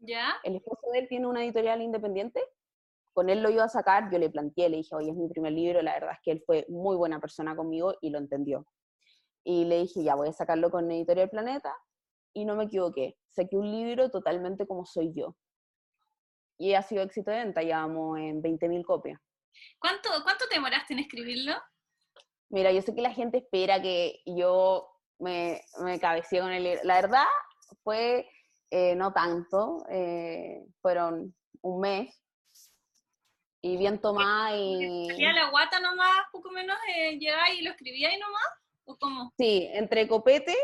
[0.01, 0.35] ¿Ya?
[0.45, 2.41] El esposo de él tiene una editorial independiente,
[3.13, 5.53] con él lo iba a sacar, yo le planteé, le dije, oye, es mi primer
[5.53, 8.65] libro, la verdad es que él fue muy buena persona conmigo y lo entendió.
[9.45, 11.75] Y le dije, ya, voy a sacarlo con Editorial Planeta,
[12.33, 15.37] y no me equivoqué, saqué un libro totalmente como soy yo.
[16.57, 19.21] Y ha sido éxito de venta, ya vamos en 20.000 copias.
[19.79, 21.55] ¿Cuánto, ¿Cuánto te demoraste en escribirlo?
[22.51, 26.81] Mira, yo sé que la gente espera que yo me, me cabecee con el libro.
[26.85, 27.27] La verdad
[27.83, 28.29] fue
[28.71, 32.23] eh, no tanto, eh, fueron un mes,
[33.63, 35.09] y bien tomada y...
[35.09, 38.43] ¿Salía la guata nomás, poco menos, eh, llegaba y lo escribía y nomás?
[38.85, 39.33] ¿O cómo?
[39.37, 40.57] Sí, entre copete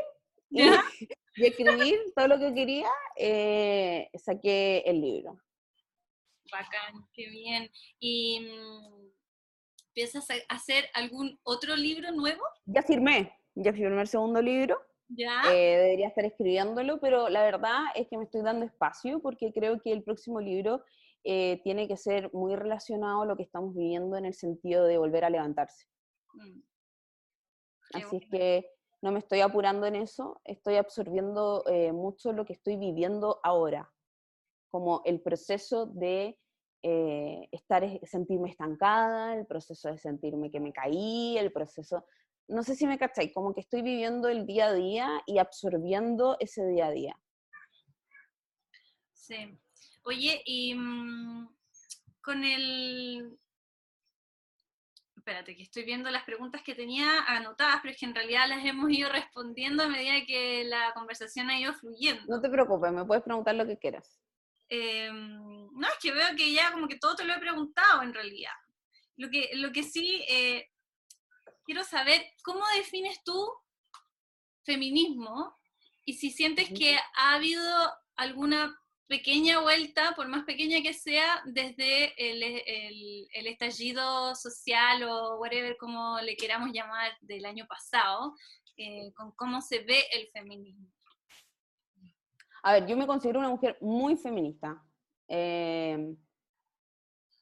[0.50, 0.62] y,
[1.36, 5.38] y escribir todo lo que quería, eh, saqué el libro.
[6.54, 7.70] Bacán, qué bien.
[7.98, 9.10] ¿Y mm,
[9.92, 12.42] piensas hacer algún otro libro nuevo?
[12.66, 15.42] Ya firmé, ya firmé el segundo libro, ¿Ya?
[15.52, 19.80] eh, debería estar escribiéndolo, pero la verdad es que me estoy dando espacio porque creo
[19.80, 20.84] que el próximo libro
[21.24, 24.98] eh, tiene que ser muy relacionado a lo que estamos viviendo en el sentido de
[24.98, 25.86] volver a levantarse.
[26.34, 26.60] Mm.
[27.94, 28.18] Así bueno.
[28.22, 28.70] es que
[29.02, 33.92] no me estoy apurando en eso, estoy absorbiendo eh, mucho lo que estoy viviendo ahora,
[34.70, 36.38] como el proceso de
[36.86, 42.04] eh, estar, es- sentirme estancada, el proceso de sentirme que me caí, el proceso,
[42.46, 46.36] no sé si me cacháis, como que estoy viviendo el día a día y absorbiendo
[46.40, 47.18] ese día a día.
[49.14, 49.58] Sí.
[50.04, 51.48] Oye, y mm,
[52.20, 53.38] con el...
[55.16, 58.62] Espérate, que estoy viendo las preguntas que tenía anotadas, pero es que en realidad las
[58.66, 62.24] hemos ido respondiendo a medida que la conversación ha ido fluyendo.
[62.28, 64.20] No te preocupes, me puedes preguntar lo que quieras.
[64.68, 68.14] Eh, no, es que veo que ya como que todo te lo he preguntado en
[68.14, 68.52] realidad.
[69.16, 70.70] Lo que, lo que sí eh,
[71.64, 73.46] quiero saber, ¿cómo defines tú
[74.64, 75.56] feminismo?
[76.04, 82.14] Y si sientes que ha habido alguna pequeña vuelta, por más pequeña que sea, desde
[82.16, 88.34] el, el- el estallido social o whatever, como le queramos llamar, del año pasado,
[88.76, 90.90] eh, con cómo se ve el feminismo.
[92.66, 94.82] A ver, yo me considero una mujer muy feminista.
[95.28, 96.14] Eh,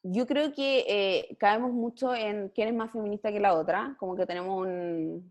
[0.02, 4.16] yo creo que eh, caemos mucho en quién es más feminista que la otra, como
[4.16, 5.30] que tenemos un...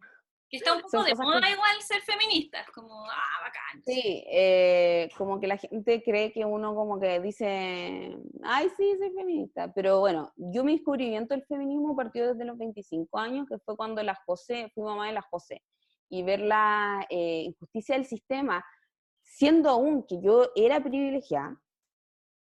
[0.49, 3.83] Que está un poco de moda que- igual ser feminista, es como, ah, bacán.
[3.83, 9.11] Sí, eh, como que la gente cree que uno como que dice, ay, sí, soy
[9.11, 13.75] feminista, pero bueno, yo mi descubrimiento del feminismo partió desde los 25 años, que fue
[13.75, 15.61] cuando la José, fui mamá de la José,
[16.09, 18.63] y ver la eh, injusticia del sistema,
[19.31, 21.59] siendo aún que yo era privilegiada,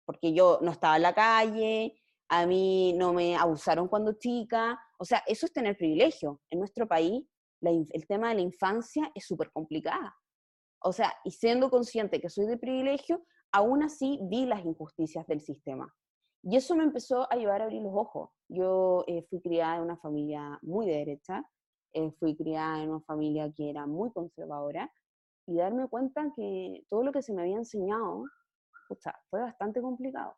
[0.06, 2.00] porque yo no estaba en la calle,
[2.30, 6.40] a mí no me abusaron cuando chica, o sea, eso es tener privilegio.
[6.50, 7.26] En nuestro país,
[7.62, 10.16] el tema de la infancia es súper complicada.
[10.84, 15.42] O sea, y siendo consciente que soy de privilegio, aún así vi las injusticias del
[15.42, 15.92] sistema.
[16.44, 18.30] Y eso me empezó a llevar a abrir los ojos.
[18.48, 21.44] Yo eh, fui criada en una familia muy de derecha,
[21.94, 24.92] eh, fui criada en una familia que era muy conservadora,
[25.48, 28.26] y darme cuenta que todo lo que se me había enseñado
[28.88, 30.36] pucha, fue bastante complicado.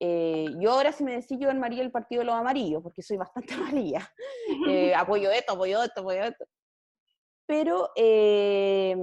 [0.00, 3.16] Eh, yo ahora si me decís, yo armaría el partido de los amarillos, porque soy
[3.16, 4.10] bastante amarilla.
[4.68, 6.44] Eh, apoyo esto, apoyo esto, apoyo esto.
[7.46, 8.96] Pero eh,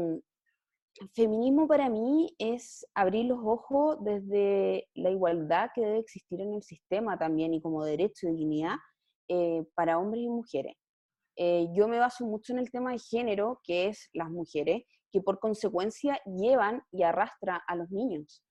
[1.14, 6.64] feminismo para mí es abrir los ojos desde la igualdad que debe existir en el
[6.64, 8.76] sistema también y como derecho y dignidad
[9.28, 10.76] eh, para hombres y mujeres.
[11.36, 15.22] Eh, yo me baso mucho en el tema de género, que es las mujeres, que
[15.22, 18.44] por consecuencia llevan y arrastra a los niños.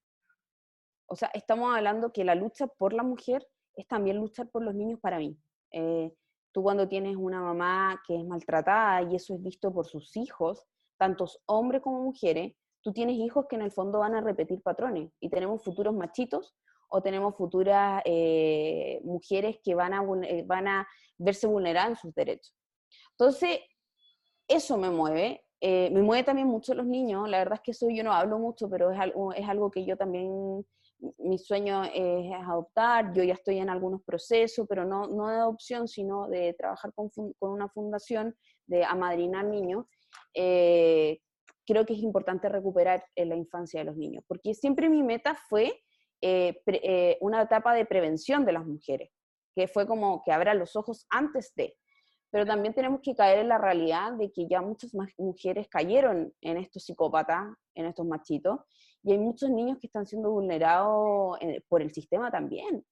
[1.07, 3.45] O sea, estamos hablando que la lucha por la mujer
[3.75, 5.37] es también luchar por los niños para mí.
[5.71, 6.13] Eh,
[6.51, 10.65] tú cuando tienes una mamá que es maltratada y eso es visto por sus hijos,
[10.97, 15.11] tantos hombres como mujeres, tú tienes hijos que en el fondo van a repetir patrones
[15.19, 16.55] y tenemos futuros machitos
[16.89, 20.87] o tenemos futuras eh, mujeres que van a, eh, van a
[21.17, 22.55] verse vulneradas en sus derechos.
[23.11, 23.59] Entonces,
[24.47, 25.43] eso me mueve.
[25.61, 27.29] Eh, me mueve también mucho los niños.
[27.29, 29.85] La verdad es que eso yo no hablo mucho, pero es algo, es algo que
[29.85, 30.65] yo también,
[31.17, 33.13] mi sueño es, adoptar.
[33.13, 37.09] Yo ya estoy en algunos procesos, pero no, no de adopción, sino de trabajar con,
[37.09, 38.35] con una fundación
[38.67, 39.85] de amadrinar niños.
[40.33, 41.19] Eh,
[41.65, 45.35] creo que es importante recuperar eh, la infancia de los niños, porque siempre mi meta
[45.49, 45.81] fue
[47.21, 49.09] una etapa de prevención de las mujeres,
[49.55, 51.77] que fue como que abra los ojos antes de.
[52.31, 56.31] Pero también tenemos que caer en la realidad de que ya muchas más mujeres cayeron
[56.41, 58.59] en estos psicópatas, en estos machitos,
[59.03, 62.85] y hay muchos niños que están siendo vulnerados eh, por el sistema también.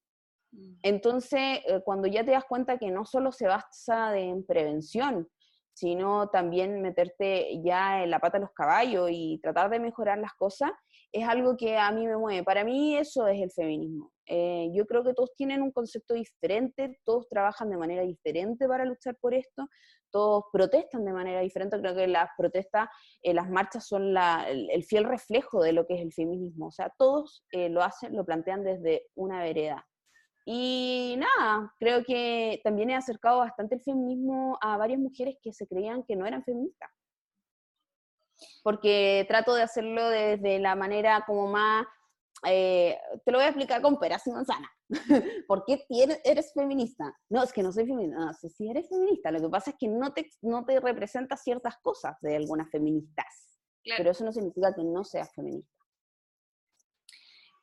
[0.82, 5.28] Entonces, eh, cuando ya te das cuenta que no solo se basa en prevención,
[5.74, 10.34] sino también meterte ya en la pata de los caballos y tratar de mejorar las
[10.34, 10.72] cosas,
[11.18, 12.44] es algo que a mí me mueve.
[12.44, 14.12] Para mí eso es el feminismo.
[14.28, 18.86] Eh, yo creo que todos tienen un concepto diferente, todos trabajan de manera diferente para
[18.86, 19.68] luchar por esto,
[20.12, 21.80] todos protestan de manera diferente.
[21.80, 22.90] Creo que las protestas,
[23.22, 24.16] eh, las marchas son
[24.48, 26.68] el fiel reflejo de lo que es el feminismo.
[26.68, 29.88] O sea, todos eh, lo hacen, lo plantean desde una vereda.
[30.46, 35.68] Y nada, creo que también he acercado bastante el feminismo a varias mujeres que se
[35.68, 36.90] creían que no eran feministas.
[38.64, 41.86] Porque trato de hacerlo desde la manera como más,
[42.46, 44.72] eh, te lo voy a explicar con peras y manzanas.
[45.48, 45.86] ¿Por qué
[46.24, 47.16] eres feminista?
[47.30, 48.18] No, es que no soy feminista.
[48.18, 49.32] No, sí eres feminista.
[49.32, 53.60] Lo que pasa es que no te, no te representa ciertas cosas de algunas feministas.
[53.84, 54.00] Claro.
[54.00, 55.78] Pero eso no significa que no seas feminista.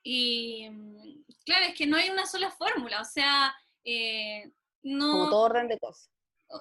[0.03, 3.55] Y mm, claro, es que no hay una sola fórmula, o sea,
[3.85, 4.53] eh,
[4.83, 5.13] no...
[5.13, 6.11] Como todo orden de cosas.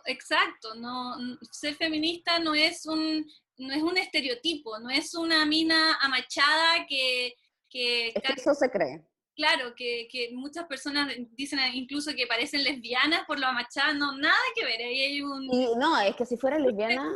[0.06, 1.16] Exacto, no,
[1.52, 3.26] ser feminista no es un,
[3.58, 7.36] no es un estereotipo, no es una mina amachada que,
[7.70, 9.06] que Es que ca- eso se cree.
[9.36, 14.36] claro, que, que muchas personas dicen incluso que parecen lesbianas por lo amachada, no, nada
[14.56, 17.12] que ver, ahí hay un Y no, es que si fuera lesbiana,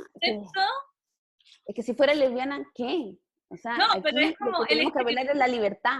[1.65, 3.17] Es que si fuera lesbiana, ¿qué?
[3.49, 5.99] O sea, No, aquí pero es como que el tenemos que apelar es la libertad.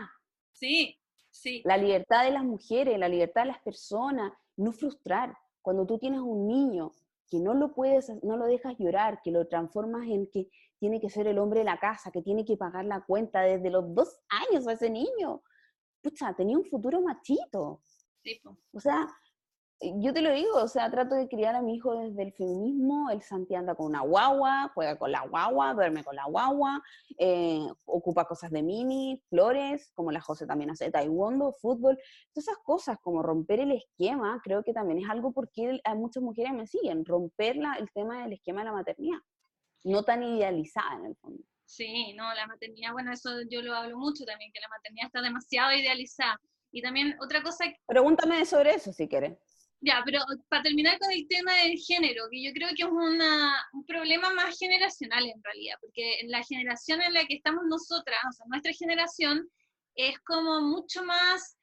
[0.52, 1.00] sí,
[1.32, 5.38] sí, La libertad de las mujeres, la libertad de las personas, no frustrar.
[5.68, 6.94] Cuando tú tienes un niño
[7.30, 10.48] que no lo puedes, no lo dejas llorar, que lo transformas en que
[10.80, 13.70] tiene que ser el hombre de la casa, que tiene que pagar la cuenta desde
[13.70, 15.44] los dos años a ese niño.
[16.02, 17.82] Pucha, tenía un futuro machito.
[18.24, 18.40] sí.
[18.72, 19.10] O sea,
[19.82, 23.10] yo te lo digo, o sea, trato de criar a mi hijo desde el feminismo,
[23.12, 26.82] el Santi anda con una guagua, juega con la guagua, duerme con la guagua,
[27.20, 31.98] eh, ocupa cosas de mini, flores, como la José también hace taekwondo, fútbol,
[32.34, 36.24] todas esas cosas, como romper el esquema, creo que también es algo porque a muchas
[36.24, 39.20] mujeres me siguen, romper la- el tema del esquema de la maternidad,
[39.84, 41.44] no tan idealizada en el fondo.
[41.66, 45.22] Sí, no, la maternidad, bueno, eso yo lo hablo mucho también, que la maternidad está
[45.22, 46.40] demasiado idealizada.
[46.72, 49.38] Y también otra cosa Pregúntame sobre eso si quieres.
[49.80, 50.20] Ya, pero
[50.50, 54.34] para terminar con el tema del género, que yo creo que es una, un problema
[54.34, 58.46] más generacional en realidad, porque en la generación en la que estamos nosotras, o sea,
[58.50, 59.48] nuestra generación,
[59.96, 61.58] es como mucho más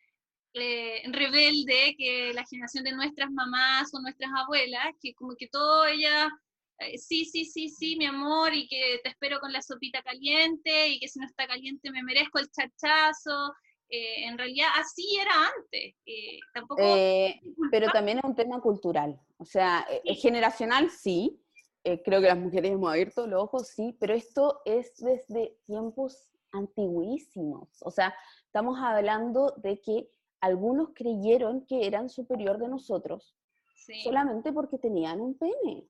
[0.54, 5.84] eh, rebelde que la generación de nuestras mamás o nuestras abuelas, que como que todo
[5.86, 6.30] ella,
[6.78, 10.88] eh, sí, sí, sí, sí, mi amor, y que te espero con la sopita caliente,
[10.88, 13.54] y que si no está caliente me merezco el chachazo.
[13.94, 15.94] Eh, en realidad así era antes.
[16.06, 17.40] eh, tampoco Eh,
[17.70, 19.20] pero también es un tema cultural.
[19.38, 20.14] O sea, eh, Sí.
[20.16, 21.40] generacional sí.
[21.86, 26.30] eh, creo que las mujeres hemos abierto los ojos, sí, pero esto es desde tiempos
[26.52, 27.68] antiguísimos.
[27.82, 28.14] O sea,
[28.46, 30.08] estamos hablando de que
[30.40, 33.36] algunos creyeron que eran superior de nosotros
[33.76, 34.00] Sí.
[34.02, 35.86] solamente porque tenían un pene.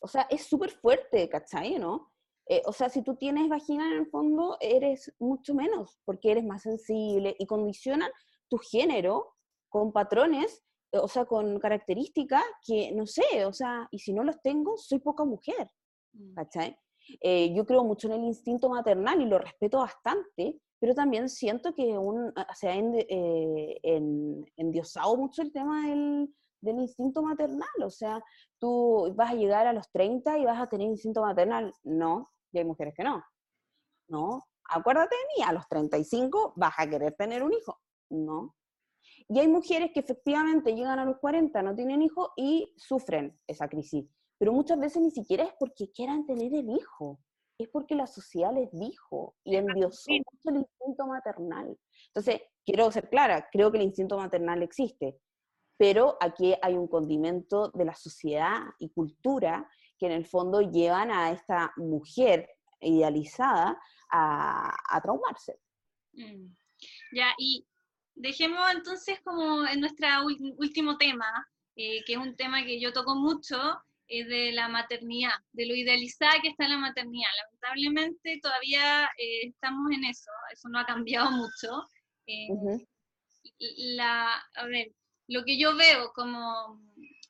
[0.00, 1.78] O sea, es súper fuerte, ¿cachai?
[1.78, 2.11] ¿No?
[2.48, 6.44] Eh, o sea, si tú tienes vagina en el fondo, eres mucho menos, porque eres
[6.44, 8.10] más sensible y condicionan
[8.48, 9.34] tu género
[9.68, 10.62] con patrones,
[10.92, 14.76] eh, o sea, con características que, no sé, o sea, y si no los tengo,
[14.76, 15.68] soy poca mujer,
[16.14, 16.34] Mm.
[16.34, 16.76] ¿cachai?
[17.22, 21.74] Eh, yo creo mucho en el instinto maternal y lo respeto bastante, pero también siento
[21.74, 26.28] que un, ah, se ha eh, en- endiosado mucho el tema del,
[26.62, 27.68] del instinto maternal.
[27.84, 28.22] O sea,
[28.58, 31.74] tú vas a llegar a los 30 y vas a tener instinto maternal.
[31.82, 33.22] No, y hay mujeres que no.
[34.08, 37.78] No, acuérdate de mí, a los 35 vas a querer tener un hijo.
[38.10, 38.54] No.
[39.28, 43.68] Y hay mujeres que efectivamente llegan a los 40, no tienen hijos y sufren esa
[43.68, 44.06] crisis.
[44.38, 47.20] Pero muchas veces ni siquiera es porque quieran tener el hijo,
[47.58, 50.20] es porque la sociedad les dijo y endiosó sí.
[50.32, 51.78] mucho el instinto maternal.
[52.08, 55.18] Entonces, quiero ser clara, creo que el instinto maternal existe,
[55.82, 59.68] pero aquí hay un condimento de la sociedad y cultura
[59.98, 62.48] que en el fondo llevan a esta mujer
[62.80, 63.76] idealizada
[64.08, 65.58] a, a traumarse.
[66.12, 66.54] Mm.
[67.10, 67.66] Ya, y
[68.14, 70.06] dejemos entonces como en nuestro
[70.56, 71.26] último tema,
[71.74, 73.56] eh, que es un tema que yo toco mucho,
[74.06, 77.30] es de la maternidad, de lo idealizada que está la maternidad.
[77.44, 81.82] Lamentablemente todavía eh, estamos en eso, eso no ha cambiado mucho.
[82.28, 82.46] Eh,
[83.96, 84.92] la, a ver,
[85.32, 86.80] lo que yo veo como,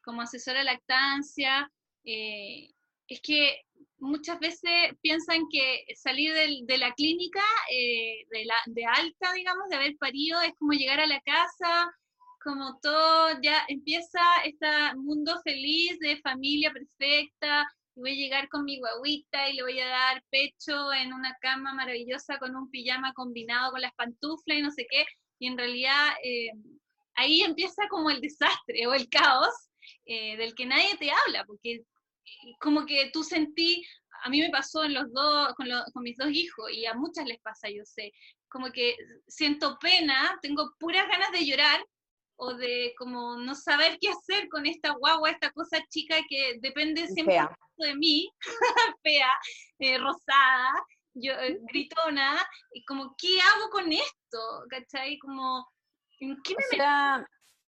[0.05, 1.71] como asesora de lactancia
[2.05, 2.71] eh,
[3.09, 3.63] es que
[3.99, 9.69] muchas veces piensan que salir del- de la clínica, eh, de, la, de alta, digamos,
[9.69, 11.91] de haber parido, es como llegar a la casa,
[12.43, 18.65] como todo, ya empieza este mundo feliz de familia perfecta, y voy a llegar con
[18.65, 23.13] mi guaguita y le voy a dar pecho en una cama maravillosa con un pijama
[23.15, 25.05] combinado con las pantuflas y no sé qué,
[25.39, 26.51] y en realidad eh,
[27.15, 29.55] ahí empieza como el desastre o el caos
[30.07, 31.85] eh, del que nadie te habla, porque eh,
[32.61, 33.85] como que tú sentí,
[34.25, 36.95] a mí me pasó en los dos, con, los- con mis dos hijos, y a
[36.95, 38.13] muchas les pasa, yo sé,
[38.49, 38.97] como que
[39.27, 41.85] siento pena, tengo puras ganas de llorar,
[42.37, 47.07] o de como no saber qué hacer con esta guagua, esta cosa chica que depende
[47.07, 47.57] siempre Fea.
[47.77, 48.29] de mí,
[49.03, 49.31] fea,
[49.79, 50.73] eh, rosada,
[51.15, 54.39] yo, eh, gritona, y como, ¿qué hago con esto?
[54.71, 55.19] ¿Cachai?
[55.19, 55.69] Como,
[56.23, 57.27] ¿en qué O me sea,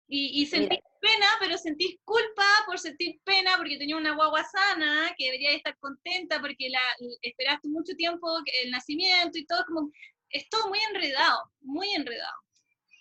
[0.07, 5.13] y, y sentís pena, pero sentís culpa por sentir pena porque tenía una guagua sana,
[5.17, 6.79] que debería estar contenta porque la
[7.21, 8.27] esperaste mucho tiempo
[8.63, 9.91] el nacimiento y todo, como,
[10.29, 12.37] es todo muy enredado, muy enredado.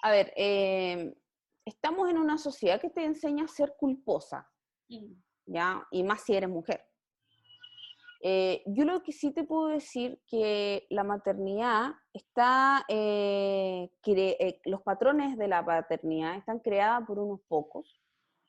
[0.02, 1.14] a ver, eh,
[1.64, 4.50] estamos en una sociedad que te enseña a ser culposa,
[5.46, 5.86] ¿ya?
[5.90, 6.84] Y más si eres mujer.
[8.24, 14.82] Eh, yo lo que sí te puedo decir que la maternidad está, eh, eh, los
[14.82, 18.00] patrones de la paternidad están creados por unos pocos,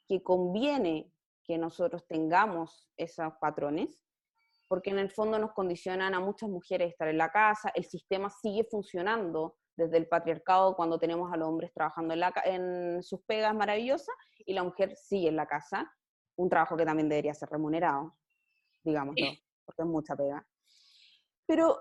[0.07, 1.11] que conviene
[1.43, 4.01] que nosotros tengamos esos patrones,
[4.68, 8.30] porque en el fondo nos condicionan a muchas mujeres estar en la casa, el sistema
[8.30, 13.22] sigue funcionando desde el patriarcado cuando tenemos a los hombres trabajando en, la en sus
[13.24, 15.91] pegas maravillosas y la mujer sigue en la casa,
[16.36, 18.16] un trabajo que también debería ser remunerado,
[18.84, 19.28] digámoslo,
[19.66, 20.45] porque es mucha pega.
[21.45, 21.78] Pero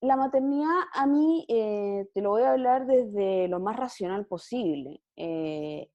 [0.00, 5.02] la maternidad a mí, eh, te lo voy a hablar desde lo más racional posible.
[5.16, 5.90] Eh,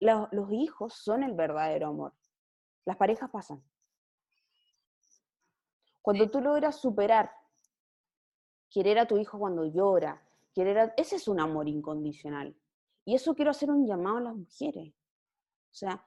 [0.00, 2.14] los hijos son el verdadero amor.
[2.84, 3.62] Las parejas pasan.
[6.00, 7.30] Cuando tú logras superar,
[8.68, 10.20] querer a tu hijo cuando llora,
[10.52, 12.56] querer a- ese es un amor incondicional.
[13.04, 14.92] Y eso quiero hacer un llamado a las mujeres.
[15.70, 16.04] O sea,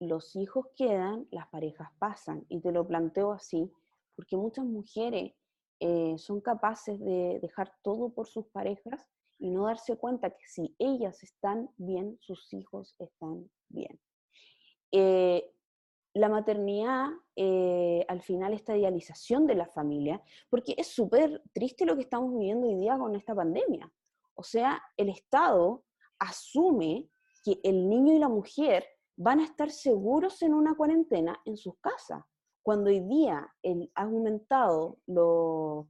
[0.00, 2.46] los hijos quedan, las parejas pasan.
[2.48, 3.70] Y te lo planteo así,
[4.16, 5.34] porque muchas mujeres
[5.84, 9.04] eh, son capaces de dejar todo por sus parejas
[9.40, 13.98] y no darse cuenta que si ellas están bien, sus hijos están bien.
[14.92, 15.52] Eh,
[16.14, 21.96] la maternidad, eh, al final, esta idealización de la familia, porque es súper triste lo
[21.96, 23.92] que estamos viviendo hoy día con esta pandemia.
[24.34, 25.84] O sea, el Estado
[26.20, 27.10] asume
[27.42, 31.76] que el niño y la mujer van a estar seguros en una cuarentena en sus
[31.80, 32.22] casas,
[32.62, 35.88] cuando hoy día el, ha aumentado lo,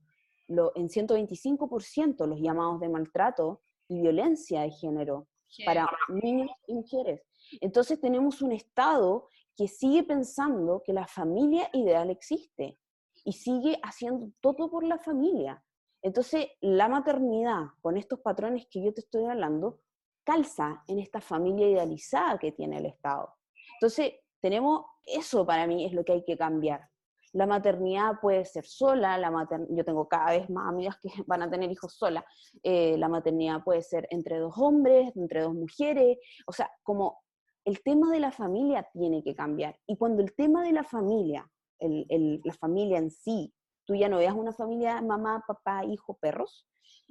[0.48, 5.28] lo- en 125% los llamados de maltrato y violencia de género
[5.66, 7.22] para niños y mujeres.
[7.60, 12.78] Entonces tenemos un Estado que sigue pensando que la familia ideal existe
[13.24, 15.62] y sigue haciendo todo por la familia.
[16.00, 19.80] Entonces la maternidad, con estos patrones que yo te estoy hablando,
[20.24, 23.34] calza en esta familia idealizada que tiene el Estado.
[23.74, 26.88] Entonces tenemos, eso para mí es lo que hay que cambiar.
[27.32, 31.42] La maternidad puede ser sola, la mater- yo tengo cada vez más amigas que van
[31.42, 32.24] a tener hijos solas,
[32.62, 37.20] eh, la maternidad puede ser entre dos hombres, entre dos mujeres, o sea, como
[37.64, 39.78] el tema de la familia tiene que cambiar.
[39.86, 43.54] Y cuando el tema de la familia, el- el- la familia en sí,
[43.86, 46.68] tú ya no veas una familia mamá, papá, hijo, perros,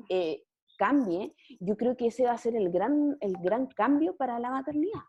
[0.09, 0.43] eh,
[0.77, 4.49] cambie, yo creo que ese va a ser el gran, el gran cambio para la
[4.51, 5.01] maternidad.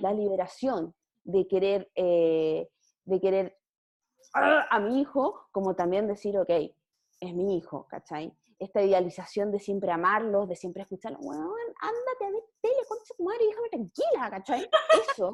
[0.00, 0.94] La liberación
[1.24, 2.68] de querer, eh,
[3.04, 3.58] de querer
[4.34, 4.66] ¡ah!
[4.70, 6.50] a mi hijo, como también decir, ok,
[7.20, 8.36] es mi hijo, ¿cachai?
[8.58, 11.50] esta idealización de siempre amarlos, de siempre escucharlos, weón,
[11.80, 14.68] ándate a ver tele, concha tu madre, déjame tranquila, ¿cachai?
[15.10, 15.32] Eso,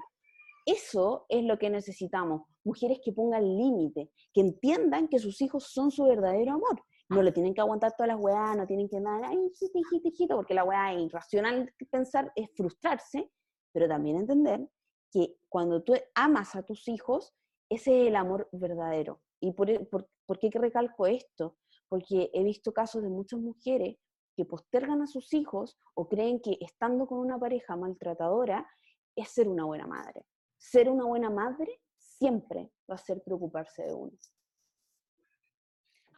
[0.66, 5.90] eso es lo que necesitamos, mujeres que pongan límite, que entiendan que sus hijos son
[5.90, 9.22] su verdadero amor, no le tienen que aguantar todas las weas, no tienen que andar,
[9.24, 13.30] ay, hijito, hijito, hijito, porque la wea irracional que pensar es frustrarse,
[13.72, 14.68] pero también entender
[15.10, 17.34] que cuando tú amas a tus hijos,
[17.68, 19.20] ese es el amor verdadero.
[19.40, 21.56] ¿Y por, e, por, por qué recalco esto?
[21.88, 23.96] Porque he visto casos de muchas mujeres
[24.36, 28.68] que postergan a sus hijos o creen que estando con una pareja maltratadora
[29.16, 30.24] es ser una buena madre.
[30.56, 34.12] Ser una buena madre siempre va a ser preocuparse de uno.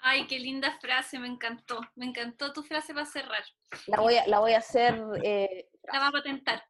[0.05, 1.81] Ay, qué linda frase, me encantó.
[1.95, 3.45] Me encantó tu frase para cerrar.
[3.87, 6.65] La voy a, la voy a hacer, eh, La va a patentar.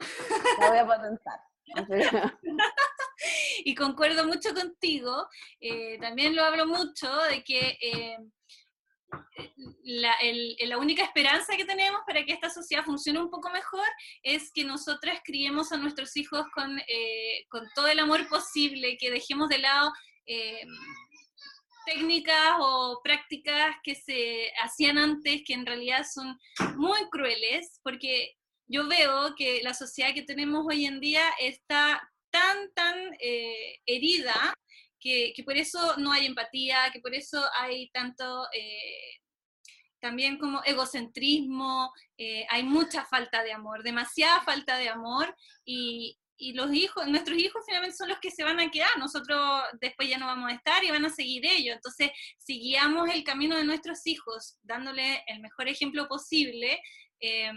[0.61, 1.41] la voy a patentar.
[3.65, 5.27] y concuerdo mucho contigo.
[5.61, 8.19] eh, también lo hablo mucho de que eh,
[9.85, 13.87] la, única esperanza que tenemos para que esta sociedad funcione un poco mejor
[14.23, 19.11] es que nosotras criemos a nuestros hijos con, eh, con todo el amor posible, que
[19.11, 19.93] dejemos de lado
[21.85, 26.39] técnicas o prácticas que se hacían antes, que en realidad son
[26.77, 28.37] muy crueles, porque
[28.73, 34.55] yo veo que la sociedad que tenemos hoy en día está tan, tan eh, herida
[34.99, 39.19] que, que por eso no hay empatía, que por eso hay tanto eh,
[40.01, 46.55] también como egocentrismo, eh, hay mucha falta de amor, demasiada falta de amor y, y
[46.55, 50.19] los hijos, nuestros hijos finalmente son los que se van a quedar, nosotros después ya
[50.19, 51.77] no vamos a estar y van a seguir ellos.
[51.77, 56.81] Entonces, si guiamos el camino de nuestros hijos dándole el mejor ejemplo posible,
[57.23, 57.53] eh,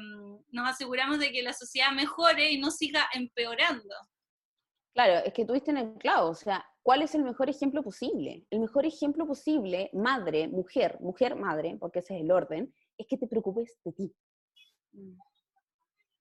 [0.51, 3.95] nos aseguramos de que la sociedad mejore y no siga empeorando.
[4.93, 8.45] Claro, es que tuviste en el clavo, o sea, ¿cuál es el mejor ejemplo posible?
[8.49, 13.18] El mejor ejemplo posible, madre, mujer, mujer, madre, porque ese es el orden, es que
[13.18, 14.16] te preocupes de ti.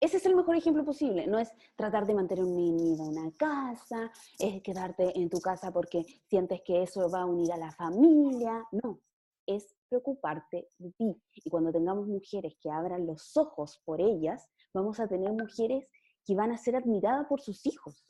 [0.01, 3.31] Ese es el mejor ejemplo posible, no es tratar de mantener un niño en una
[3.37, 7.71] casa, es quedarte en tu casa porque sientes que eso va a unir a la
[7.71, 9.01] familia, no,
[9.47, 11.23] es preocuparte de ti.
[11.35, 15.89] Y cuando tengamos mujeres que abran los ojos por ellas, vamos a tener mujeres
[16.25, 18.05] que van a ser admiradas por sus hijos.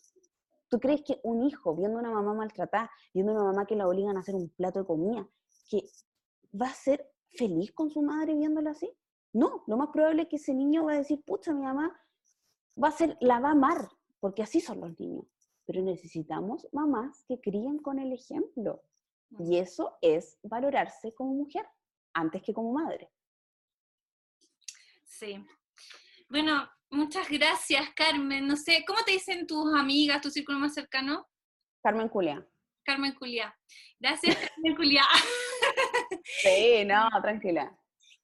[0.68, 3.76] ¿Tú crees que un hijo, viendo a una mamá maltratada, viendo a una mamá que
[3.76, 5.28] la obligan a hacer un plato de comida,
[5.68, 5.84] que
[6.60, 8.90] va a ser feliz con su madre viéndola así?
[9.32, 11.94] No, lo más probable es que ese niño va a decir, pucha, mi mamá
[12.82, 13.88] va a ser, la va a amar,
[14.20, 15.26] porque así son los niños.
[15.66, 18.82] Pero necesitamos mamás que críen con el ejemplo.
[19.38, 21.66] Y eso es valorarse como mujer
[22.14, 23.10] antes que como madre.
[25.04, 25.44] Sí.
[26.28, 28.46] Bueno, muchas gracias, Carmen.
[28.46, 31.26] No sé, ¿cómo te dicen tus amigas, tu círculo más cercano?
[31.82, 32.46] Carmen Julia.
[32.84, 33.56] Carmen Juliá.
[33.98, 35.04] Gracias, Carmen Juliá.
[36.42, 37.76] Sí, no, tranquila.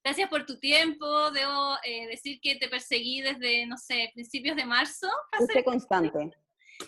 [0.03, 1.31] Gracias por tu tiempo.
[1.31, 5.09] Debo eh, decir que te perseguí desde, no sé, principios de marzo.
[5.37, 6.31] Fuiste constante.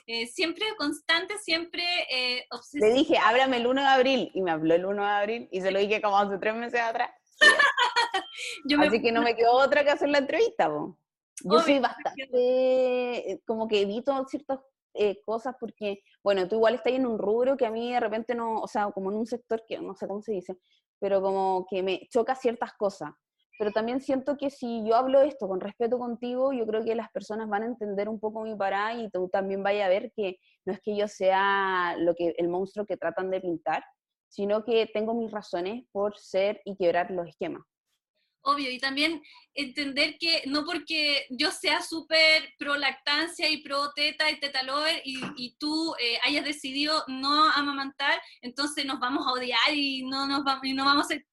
[0.07, 2.89] Eh, siempre constante, siempre eh, Le obsesiva.
[2.95, 5.71] dije, háblame el 1 de abril, y me habló el 1 de abril, y se
[5.71, 7.11] lo dije como hace tres meses atrás.
[8.65, 10.99] Yo me- Así que no me quedó otra que hacer la entrevista, po.
[11.45, 12.27] Yo Obvio, soy me bastante,
[13.33, 14.61] eh, como que evito ciertas
[14.95, 18.35] eh, cosas porque, bueno, tú igual estás en un rubro que a mí de repente
[18.35, 20.57] no, o sea, como en un sector que no sé cómo se dice,
[21.01, 23.11] pero como que me choca ciertas cosas.
[23.59, 27.11] Pero también siento que si yo hablo esto con respeto contigo, yo creo que las
[27.11, 30.39] personas van a entender un poco mi parada y tú también vayas a ver que
[30.65, 33.85] no es que yo sea lo que el monstruo que tratan de pintar,
[34.29, 37.63] sino que tengo mis razones por ser y quebrar los esquemas.
[38.45, 39.23] Obvio, y también
[39.55, 45.01] entender que no porque yo sea súper pro lactancia y pro teta y teta lover
[45.05, 50.27] y, y tú eh, hayas decidido no amamantar, entonces nos vamos a odiar y no,
[50.27, 51.27] nos vamos, y no vamos a ser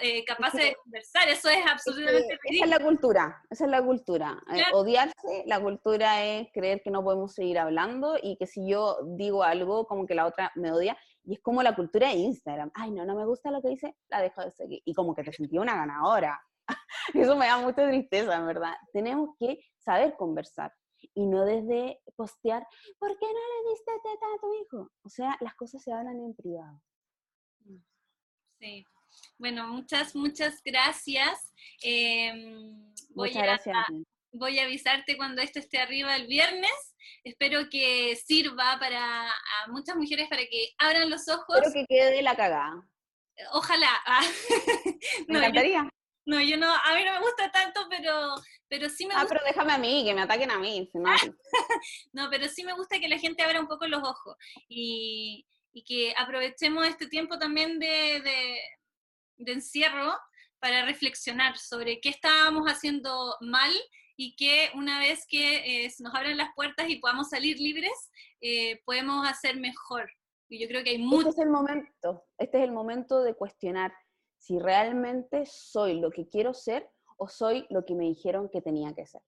[0.00, 1.28] eh, capaces de conversar.
[1.28, 4.42] Eso es absolutamente esa es la cultura, esa es la cultura.
[4.54, 8.98] Eh, odiarse, la cultura es creer que no podemos seguir hablando y que si yo
[9.16, 10.96] digo algo, como que la otra me odia.
[11.24, 12.70] Y es como la cultura de Instagram.
[12.74, 14.82] Ay, no, no me gusta lo que dice, la dejo de seguir.
[14.84, 16.40] Y como que te sentí una ganadora.
[17.14, 18.74] Eso me da mucha tristeza, en verdad.
[18.92, 20.72] Tenemos que saber conversar
[21.14, 22.66] y no desde postear,
[22.98, 24.90] ¿por qué no le diste teta a tu hijo?
[25.02, 26.80] O sea, las cosas se hablan en privado.
[28.58, 28.84] Sí.
[29.38, 31.52] Bueno, muchas, muchas gracias.
[31.82, 33.76] Em, voy, Muchas a, gracias.
[33.76, 33.86] a
[34.32, 36.70] voy a avisarte cuando esto esté arriba el viernes.
[37.24, 41.56] Espero que sirva para a muchas mujeres para que abran los ojos.
[41.56, 42.86] Espero que quede la cagada.
[43.52, 43.88] Ojalá.
[44.06, 44.22] Ah.
[45.28, 45.88] Me No, yo- encantaría.
[46.24, 48.34] No, yo no, a mí no me gusta tanto, pero,
[48.68, 50.88] pero sí me Ah, gusta, pero déjame a mí, que me ataquen a mí.
[50.92, 51.10] si no,
[52.12, 54.36] no, pero sí me gusta que la gente abra un poco los ojos
[54.68, 58.60] y, y que aprovechemos este tiempo también de, de-
[59.44, 60.12] de encierro
[60.58, 63.72] para reflexionar sobre qué estábamos haciendo mal
[64.16, 68.10] y que una vez que eh, se nos abran las puertas y podamos salir libres,
[68.40, 70.10] eh, podemos hacer mejor.
[70.48, 71.30] Y yo creo que hay Este mucho...
[71.30, 73.92] es el momento, este es el momento de cuestionar
[74.36, 78.92] si realmente soy lo que quiero ser o soy lo que me dijeron que tenía
[78.94, 79.22] que ser.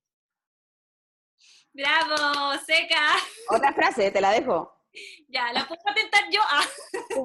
[1.73, 2.57] ¡Bravo!
[2.65, 3.15] ¡Seca!
[3.51, 4.73] Otra frase, te la dejo.
[5.29, 6.41] Ya, la puedo patentar yo.
[6.49, 6.65] Ah.
[7.11, 7.25] Tú.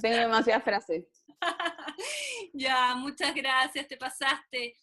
[0.00, 1.04] Tengo demasiadas frases.
[2.52, 4.76] Ya, muchas gracias, te pasaste.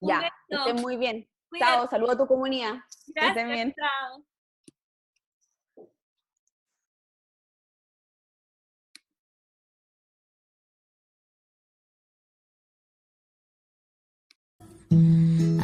[0.00, 0.66] Un Ya, beso.
[0.66, 1.28] estén muy bien.
[1.48, 1.72] Cuídate.
[1.72, 2.72] Chao, saludo a tu comunidad.
[2.72, 3.74] Que Gracias, estén bien.
[3.74, 4.24] chao.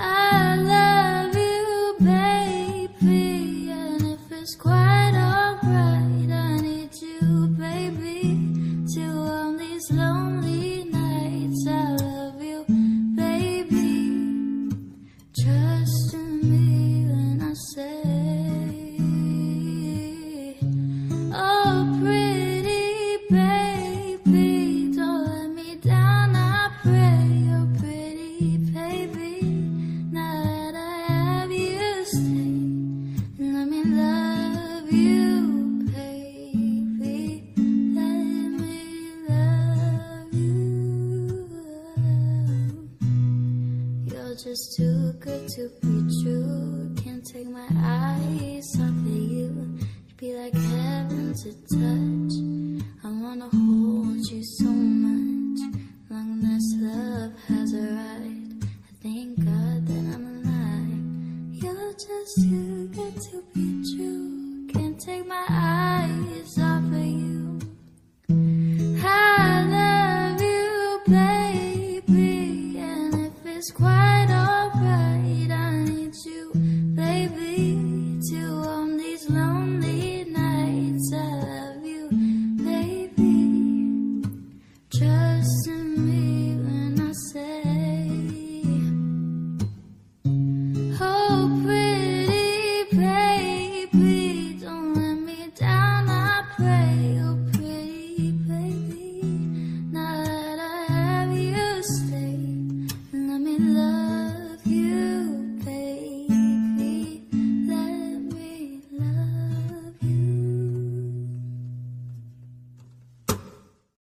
[0.01, 8.39] I love you, baby, and if it's quite alright, I need you, baby,
[8.95, 10.18] to on these lonely